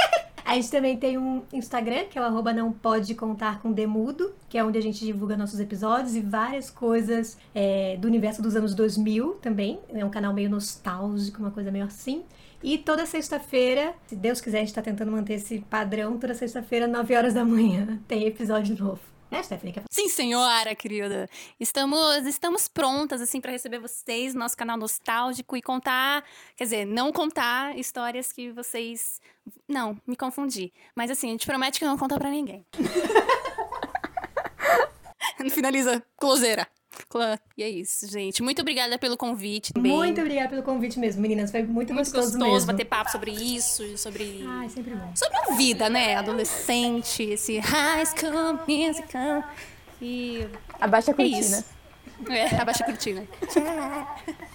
[0.49, 4.33] A gente também tem um Instagram, que é o arroba não pode contar com Demudo,
[4.49, 8.55] que é onde a gente divulga nossos episódios e várias coisas é, do universo dos
[8.55, 9.79] anos 2000 também.
[9.93, 12.23] É um canal meio nostálgico, uma coisa meio assim.
[12.63, 16.87] E toda sexta-feira, se Deus quiser, a gente tá tentando manter esse padrão, toda sexta-feira,
[16.87, 19.08] 9 horas da manhã, tem episódio novo.
[19.29, 19.73] Né, Stephanie?
[19.73, 21.29] Quer Sim, senhora, querida.
[21.59, 26.23] Estamos, estamos prontas, assim, para receber vocês no nosso canal nostálgico e contar,
[26.55, 29.21] quer dizer, não contar histórias que vocês.
[29.67, 30.73] Não, me confundi.
[30.95, 32.65] Mas assim, a gente promete que não conta pra ninguém.
[35.51, 36.67] Finaliza, closeira.
[37.07, 37.37] Clã.
[37.57, 38.41] E é isso, gente.
[38.43, 39.91] Muito obrigada pelo convite também.
[39.91, 41.51] Muito obrigada pelo convite mesmo, meninas.
[41.51, 42.67] Foi muito, Muito gostoso, gostoso mesmo.
[42.71, 44.43] bater papo sobre isso, sobre.
[44.47, 45.11] Ai, sempre bom.
[45.15, 46.15] Sobre a vida, né?
[46.15, 49.43] Adolescente, esse high school musical.
[50.01, 50.47] E
[50.79, 51.39] Abaixa a é cortina.
[51.39, 51.65] isso.
[52.29, 53.23] É, abaixa a cortina.